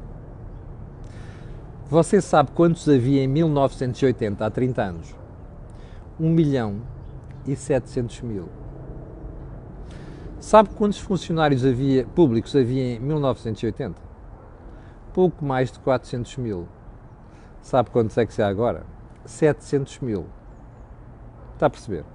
Você 1.90 2.20
sabe 2.22 2.52
quantos 2.52 2.90
havia 2.90 3.24
em 3.24 3.28
1980, 3.28 4.46
há 4.46 4.50
30 4.50 4.82
anos? 4.82 5.16
1 6.20 6.30
milhão 6.30 6.82
e 7.46 7.56
700 7.56 8.22
mil. 8.22 8.50
Sabe 10.40 10.70
quantos 10.70 11.00
funcionários 11.00 11.66
havia, 11.66 12.06
públicos 12.06 12.56
havia 12.56 12.96
em 12.96 13.00
1980? 13.00 14.02
Pouco 15.14 15.44
mais 15.44 15.72
de 15.72 15.80
400 15.80 16.38
mil. 16.38 16.68
Sabe 17.62 17.90
quantos 17.90 18.18
é 18.18 18.26
que 18.26 18.42
há 18.42 18.48
agora? 18.48 18.84
700 19.26 20.00
mil. 20.00 20.26
Está 21.54 21.68
a 21.68 21.70
perceber? 21.70 22.06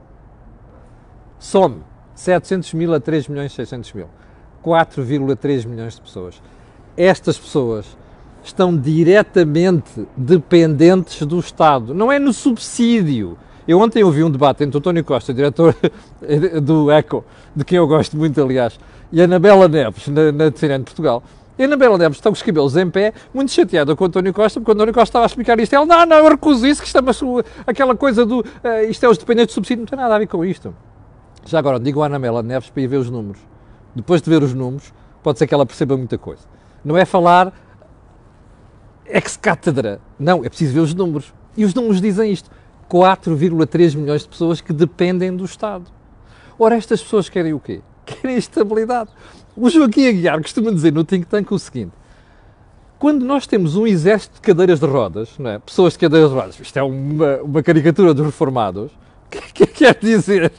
Some 1.39 1.83
700 2.15 2.75
mil 2.75 2.95
a 2.95 3.01
3 3.01 3.29
milhões 3.29 3.53
e 3.53 3.55
600 3.57 3.93
mil. 3.95 4.09
4,3 4.63 5.67
milhões 5.67 5.95
de 5.95 6.03
pessoas. 6.03 6.43
Estas 6.97 7.39
pessoas 7.39 7.87
estão 8.43 8.77
diretamente 8.77 10.07
dependentes 10.17 11.25
do 11.27 11.39
Estado. 11.39 11.95
Não 11.95 12.11
é 12.11 12.19
no 12.19 12.33
subsídio. 12.33 13.39
Eu 13.69 13.79
ontem 13.79 14.03
ouvi 14.03 14.25
um 14.25 14.31
debate 14.31 14.65
entre 14.65 14.77
o 14.77 14.79
António 14.79 15.05
Costa, 15.05 15.33
diretor 15.33 15.77
do 16.63 16.91
ECO, 16.91 17.25
de 17.55 17.65
quem 17.65 17.79
eu 17.79 17.87
gosto 17.87 18.17
muito, 18.17 18.43
aliás, 18.43 18.79
e 19.13 19.21
a 19.21 19.25
Anabela 19.25 19.69
Neves, 19.69 20.09
na, 20.09 20.33
na 20.33 20.51
CNN 20.51 20.79
de 20.79 20.85
Portugal. 20.87 21.23
E 21.59 21.65
Anabela 21.65 21.99
Neves 21.99 22.17
está 22.17 22.31
com 22.31 22.35
os 22.35 22.43
cabelos 22.43 22.75
em 22.77 22.89
pé, 22.89 23.13
muito 23.35 23.53
chateada 23.53 23.95
com 23.95 24.05
o 24.05 24.07
António 24.07 24.33
Costa, 24.33 24.59
porque 24.59 24.71
o 24.71 24.75
António 24.75 24.95
Costa 24.95 25.11
estava 25.11 25.25
a 25.25 25.27
explicar 25.27 25.61
isto. 25.61 25.75
Ela, 25.75 25.85
não, 25.85 26.07
não, 26.07 26.17
eu 26.17 26.29
recuso 26.31 26.67
isso, 26.67 26.81
que 26.81 26.87
isto 26.87 26.99
é 26.99 27.45
aquela 27.67 27.95
coisa 27.95 28.25
do, 28.25 28.41
uh, 28.41 28.45
isto 28.89 29.05
é 29.05 29.09
os 29.09 29.19
dependentes 29.19 29.49
de 29.49 29.55
subsídio, 29.55 29.83
não 29.83 29.87
tem 29.87 29.99
nada 29.99 30.15
a 30.15 30.19
ver 30.19 30.27
com 30.27 30.43
isto. 30.45 30.75
Já 31.45 31.59
agora, 31.59 31.79
digo 31.79 32.03
a 32.03 32.07
Anabela 32.07 32.43
Neves 32.43 32.71
para 32.71 32.83
ir 32.83 32.87
ver 32.87 32.97
os 32.97 33.11
números. 33.11 33.41
Depois 33.95 34.23
de 34.23 34.31
ver 34.31 34.43
os 34.43 34.55
números, 34.55 34.93
pode 35.23 35.39
ser 35.39 35.47
que 35.47 35.53
ela 35.53 35.67
perceba 35.67 35.97
muita 35.97 36.17
coisa. 36.17 36.43
Não 36.85 36.97
é 36.97 37.05
falar 37.05 37.53
ex-cátedra. 39.07 40.01
Não, 40.19 40.45
é 40.45 40.49
preciso 40.49 40.75
ver 40.75 40.81
os 40.81 40.95
números. 40.95 41.33
E 41.57 41.65
os 41.65 41.75
números 41.75 42.01
dizem 42.01 42.33
isto. 42.33 42.51
4,3 42.89 43.97
milhões 43.97 44.23
de 44.23 44.29
pessoas 44.29 44.61
que 44.61 44.73
dependem 44.73 45.35
do 45.35 45.45
Estado. 45.45 45.85
Ora, 46.59 46.77
estas 46.77 47.03
pessoas 47.03 47.29
querem 47.29 47.53
o 47.53 47.61
quê? 47.61 47.81
Querem 48.05 48.37
estabilidade. 48.37 49.11
O 49.57 49.71
Joaquim 49.71 50.09
Aguiar 50.09 50.41
costuma 50.43 50.73
dizer 50.73 50.93
no 50.93 51.05
think 51.05 51.27
tank 51.27 51.51
o 51.53 51.59
seguinte, 51.59 51.93
quando 52.99 53.25
nós 53.25 53.47
temos 53.47 53.77
um 53.77 53.87
exército 53.87 54.35
de 54.35 54.41
cadeiras 54.41 54.81
de 54.81 54.87
rodas, 54.87 55.39
não 55.39 55.51
é? 55.51 55.59
pessoas 55.59 55.95
de 55.95 56.01
cadeiras 56.01 56.31
de 56.31 56.37
rodas, 56.37 56.61
isto 56.61 56.77
é 56.77 56.83
uma, 56.83 57.37
uma 57.39 57.63
caricatura 57.63 58.13
dos 58.13 58.27
reformados, 58.27 58.93
o 58.93 59.31
que, 59.31 59.41
que 59.41 59.67
quer 59.67 59.97
dizer? 59.99 60.53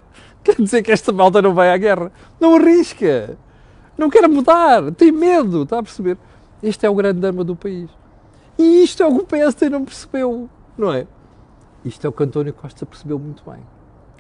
Quer 0.43 0.55
dizer 0.55 0.81
que 0.81 0.91
esta 0.91 1.12
malta 1.12 1.41
não 1.41 1.53
vai 1.53 1.71
à 1.71 1.77
guerra. 1.77 2.12
Não 2.39 2.55
arrisca. 2.55 3.38
Não 4.01 4.09
quer 4.09 4.27
mudar. 4.27 4.91
Tem 4.93 5.11
medo. 5.11 5.61
Está 5.61 5.77
a 5.77 5.83
perceber? 5.83 6.17
Este 6.63 6.87
é 6.87 6.89
o 6.89 6.95
grande 6.95 7.19
drama 7.19 7.43
do 7.43 7.55
país. 7.55 7.87
E 8.57 8.81
isto 8.83 9.03
é 9.03 9.05
o 9.05 9.13
que 9.13 9.21
o 9.21 9.25
PSD 9.27 9.69
não 9.69 9.85
percebeu. 9.85 10.49
Não 10.75 10.91
é? 10.91 11.05
Isto 11.85 12.07
é 12.07 12.09
o 12.09 12.11
que 12.11 12.23
António 12.23 12.51
Costa 12.51 12.83
percebeu 12.83 13.19
muito 13.19 13.43
bem. 13.47 13.59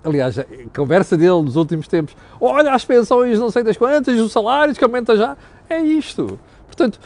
Aliás, 0.03 0.37
a 0.37 0.45
conversa 0.75 1.17
dele 1.17 1.41
nos 1.41 1.55
últimos 1.55 1.87
tempos, 1.87 2.15
olha 2.39 2.73
as 2.73 2.85
pensões 2.85 3.39
não 3.39 3.49
sei 3.51 3.63
das 3.63 3.77
quantas, 3.77 4.19
os 4.19 4.31
salários 4.31 4.77
que 4.77 4.83
aumenta 4.83 5.15
já, 5.15 5.35
é 5.69 5.79
isto. 5.79 6.39
Portanto, 6.65 6.99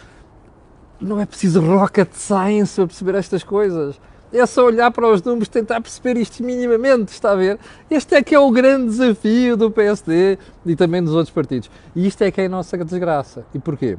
não 0.99 1.19
é 1.19 1.25
preciso 1.25 1.61
rocket 1.61 2.13
science 2.13 2.75
para 2.75 2.87
perceber 2.87 3.15
estas 3.15 3.43
coisas. 3.43 3.99
É 4.37 4.45
só 4.45 4.65
olhar 4.65 4.91
para 4.91 5.07
os 5.07 5.23
números, 5.23 5.47
tentar 5.47 5.79
perceber 5.79 6.19
isto 6.19 6.43
minimamente, 6.43 7.13
está 7.13 7.31
a 7.31 7.35
ver? 7.35 7.57
Este 7.89 8.15
é 8.15 8.21
que 8.21 8.35
é 8.35 8.39
o 8.39 8.51
grande 8.51 8.87
desafio 8.87 9.55
do 9.55 9.71
PSD 9.71 10.37
e 10.65 10.75
também 10.75 11.01
dos 11.01 11.13
outros 11.13 11.33
partidos. 11.33 11.71
E 11.95 12.05
isto 12.05 12.21
é 12.21 12.29
que 12.29 12.41
é 12.41 12.45
a 12.47 12.49
nossa 12.49 12.77
desgraça. 12.77 13.45
E 13.53 13.59
porquê? 13.59 13.97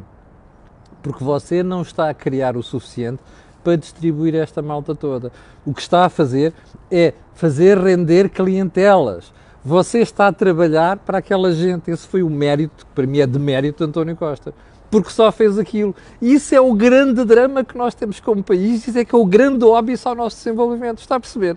Porque 1.02 1.24
você 1.24 1.62
não 1.62 1.80
está 1.80 2.10
a 2.10 2.14
criar 2.14 2.54
o 2.54 2.62
suficiente 2.62 3.22
para 3.64 3.76
distribuir 3.76 4.34
esta 4.34 4.60
malta 4.60 4.94
toda. 4.94 5.32
O 5.64 5.72
que 5.72 5.80
está 5.80 6.04
a 6.04 6.10
fazer 6.10 6.52
é 6.90 7.14
fazer 7.32 7.78
render 7.78 8.28
clientelas. 8.28 9.32
Você 9.64 10.00
está 10.00 10.28
a 10.28 10.32
trabalhar 10.32 10.98
para 10.98 11.18
aquela 11.18 11.50
gente. 11.50 11.90
Esse 11.90 12.06
foi 12.06 12.22
o 12.22 12.28
mérito, 12.28 12.84
que 12.84 12.92
para 12.92 13.06
mim 13.06 13.20
é 13.20 13.26
de 13.26 13.38
mérito 13.38 13.78
de 13.78 13.88
António 13.88 14.14
Costa 14.14 14.52
porque 14.90 15.10
só 15.10 15.30
fez 15.32 15.58
aquilo. 15.58 15.94
E 16.20 16.34
isso 16.34 16.54
é 16.54 16.60
o 16.60 16.72
grande 16.74 17.24
drama 17.24 17.64
que 17.64 17.76
nós 17.76 17.94
temos 17.94 18.20
como 18.20 18.42
país, 18.42 18.86
isso 18.86 18.98
é 18.98 19.04
que 19.04 19.14
é 19.14 19.18
o 19.18 19.26
grande 19.26 19.64
óbvio 19.64 19.98
ao 20.04 20.14
nosso 20.14 20.36
desenvolvimento, 20.36 20.98
está 20.98 21.16
a 21.16 21.20
perceber? 21.20 21.56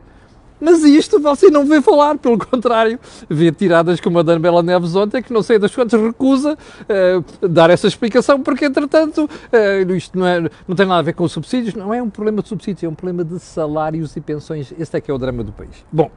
Mas 0.59 0.83
isto 0.83 1.19
você 1.19 1.49
não 1.49 1.65
vê 1.65 1.81
falar, 1.81 2.17
pelo 2.17 2.37
contrário, 2.37 2.99
vê 3.29 3.51
tiradas 3.51 4.01
como 4.01 4.19
a 4.19 4.23
da 4.23 4.37
Bela 4.37 4.61
Neves 4.61 4.95
ontem, 4.95 5.23
que 5.23 5.31
não 5.31 5.41
sei 5.41 5.57
das 5.57 5.73
quantas 5.73 5.99
recusa 6.01 6.57
uh, 6.83 7.47
dar 7.47 7.69
essa 7.69 7.87
explicação, 7.87 8.41
porque 8.41 8.65
entretanto 8.65 9.23
uh, 9.23 9.91
isto 9.95 10.19
não, 10.19 10.27
é, 10.27 10.49
não 10.67 10.75
tem 10.75 10.85
nada 10.85 10.99
a 10.99 11.01
ver 11.01 11.13
com 11.13 11.23
os 11.23 11.31
subsídios, 11.31 11.75
não 11.75 11.93
é 11.93 12.01
um 12.01 12.09
problema 12.09 12.41
de 12.41 12.49
subsídios, 12.49 12.83
é 12.83 12.89
um 12.89 12.93
problema 12.93 13.23
de 13.23 13.39
salários 13.39 14.15
e 14.17 14.21
pensões. 14.21 14.73
Este 14.77 14.97
é 14.97 15.01
que 15.01 15.09
é 15.09 15.13
o 15.13 15.17
drama 15.17 15.43
do 15.43 15.53
país. 15.53 15.85
Bom, 15.91 16.11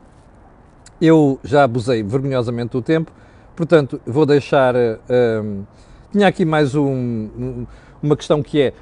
eu 1.01 1.39
já 1.45 1.63
abusei 1.63 2.03
vergonhosamente 2.03 2.73
do 2.73 2.83
tempo, 2.83 3.13
portanto 3.55 4.01
vou 4.05 4.27
deixar. 4.27 4.75
Uh, 4.75 5.65
tinha 6.13 6.29
aqui 6.29 6.45
mais 6.45 6.75
um, 6.75 7.67
uma 8.03 8.17
questão 8.17 8.43
que 8.43 8.61
é: 8.61 8.75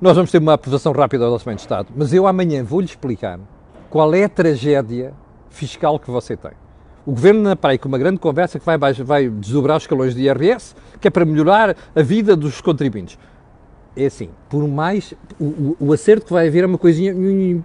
nós 0.00 0.16
vamos 0.16 0.30
ter 0.30 0.38
uma 0.38 0.54
aprovação 0.54 0.92
rápida 0.92 1.26
do 1.26 1.32
Orçamento 1.32 1.58
de 1.58 1.64
Estado, 1.64 1.88
mas 1.94 2.12
eu 2.14 2.26
amanhã 2.26 2.64
vou-lhe 2.64 2.86
explicar 2.86 3.38
qual 3.90 4.14
é 4.14 4.24
a 4.24 4.28
tragédia 4.28 5.12
fiscal 5.50 5.98
que 6.00 6.10
você 6.10 6.36
tem. 6.36 6.52
O 7.04 7.12
Governo 7.12 7.42
na 7.42 7.54
praia 7.54 7.78
com 7.78 7.88
uma 7.88 7.98
grande 7.98 8.18
conversa 8.18 8.58
que 8.58 8.64
vai, 8.64 8.78
vai 8.78 9.28
desdobrar 9.28 9.76
os 9.76 9.84
escalões 9.84 10.14
de 10.14 10.22
IRS, 10.22 10.74
que 11.00 11.06
é 11.06 11.10
para 11.10 11.24
melhorar 11.24 11.76
a 11.94 12.02
vida 12.02 12.34
dos 12.34 12.60
contribuintes. 12.60 13.16
É 13.94 14.06
assim, 14.06 14.30
por 14.48 14.66
mais. 14.66 15.14
O, 15.38 15.76
o, 15.78 15.92
acerto 15.92 16.26
que 16.26 16.32
vai 16.32 16.48
haver 16.48 16.64
é 16.64 16.66
uma 16.66 16.78
coisinha 16.78 17.14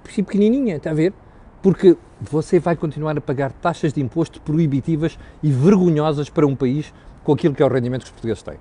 pequenininha, 0.04 0.75
está 0.75 0.91
a 0.91 0.93
ver? 0.93 1.13
Porque 1.62 1.97
você 2.19 2.60
vai 2.60 2.75
continuar 2.75 3.17
a 3.17 3.21
pagar 3.21 3.51
taxas 3.51 3.93
de 3.93 4.01
imposto 4.01 4.39
proibitivas 4.41 5.17
e 5.41 5.49
vergonhosas 5.51 6.30
para 6.30 6.45
um 6.45 6.56
país 6.56 6.93
com 7.23 7.34
aquilo 7.34 7.54
que 7.54 7.62
é 7.62 7.65
o 7.65 7.69
rendimento 7.69 8.01
que 8.01 8.08
os 8.08 8.12
portugueses 8.12 8.43
têm. 8.43 8.58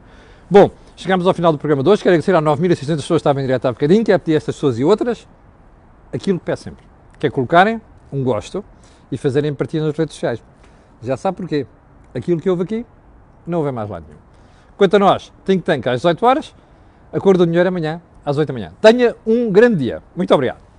Bom, 0.52 0.68
chegamos 0.96 1.28
ao 1.28 1.32
final 1.32 1.52
do 1.52 1.58
programa 1.58 1.80
de 1.80 1.88
hoje. 1.88 2.02
Quero 2.02 2.14
agradecer 2.14 2.34
a 2.34 2.42
9.600 2.42 2.96
pessoas 2.96 3.06
que 3.06 3.14
estavam 3.14 3.40
em 3.40 3.46
direto 3.46 3.66
há 3.66 3.72
bocadinho, 3.72 4.04
quero 4.04 4.18
pedir 4.18 4.34
a 4.34 4.36
estas 4.38 4.56
pessoas 4.56 4.80
e 4.80 4.84
outras 4.84 5.28
aquilo 6.12 6.40
que 6.40 6.44
peço 6.44 6.64
sempre, 6.64 6.84
que 7.20 7.26
é 7.28 7.30
colocarem 7.30 7.80
um 8.12 8.24
gosto 8.24 8.64
e 9.12 9.16
fazerem 9.16 9.54
partida 9.54 9.86
nas 9.86 9.96
redes 9.96 10.14
sociais. 10.14 10.42
Já 11.02 11.16
sabe 11.16 11.36
porquê. 11.36 11.68
Aquilo 12.12 12.40
que 12.40 12.50
houve 12.50 12.64
aqui, 12.64 12.84
não 13.46 13.58
houve 13.58 13.70
mais 13.70 13.88
lado 13.88 14.06
nenhum. 14.08 14.18
Quanto 14.76 14.96
a 14.96 14.98
nós, 14.98 15.32
Think 15.44 15.62
Tank 15.62 15.86
às 15.86 15.98
18 15.98 16.26
horas, 16.26 16.52
a 17.12 17.20
cor 17.20 17.36
do 17.36 17.46
dinheiro 17.46 17.68
amanhã 17.68 18.02
às 18.24 18.36
8 18.36 18.48
da 18.48 18.52
manhã. 18.52 18.72
Tenha 18.80 19.14
um 19.24 19.52
grande 19.52 19.76
dia. 19.76 20.02
Muito 20.16 20.34
obrigado. 20.34 20.69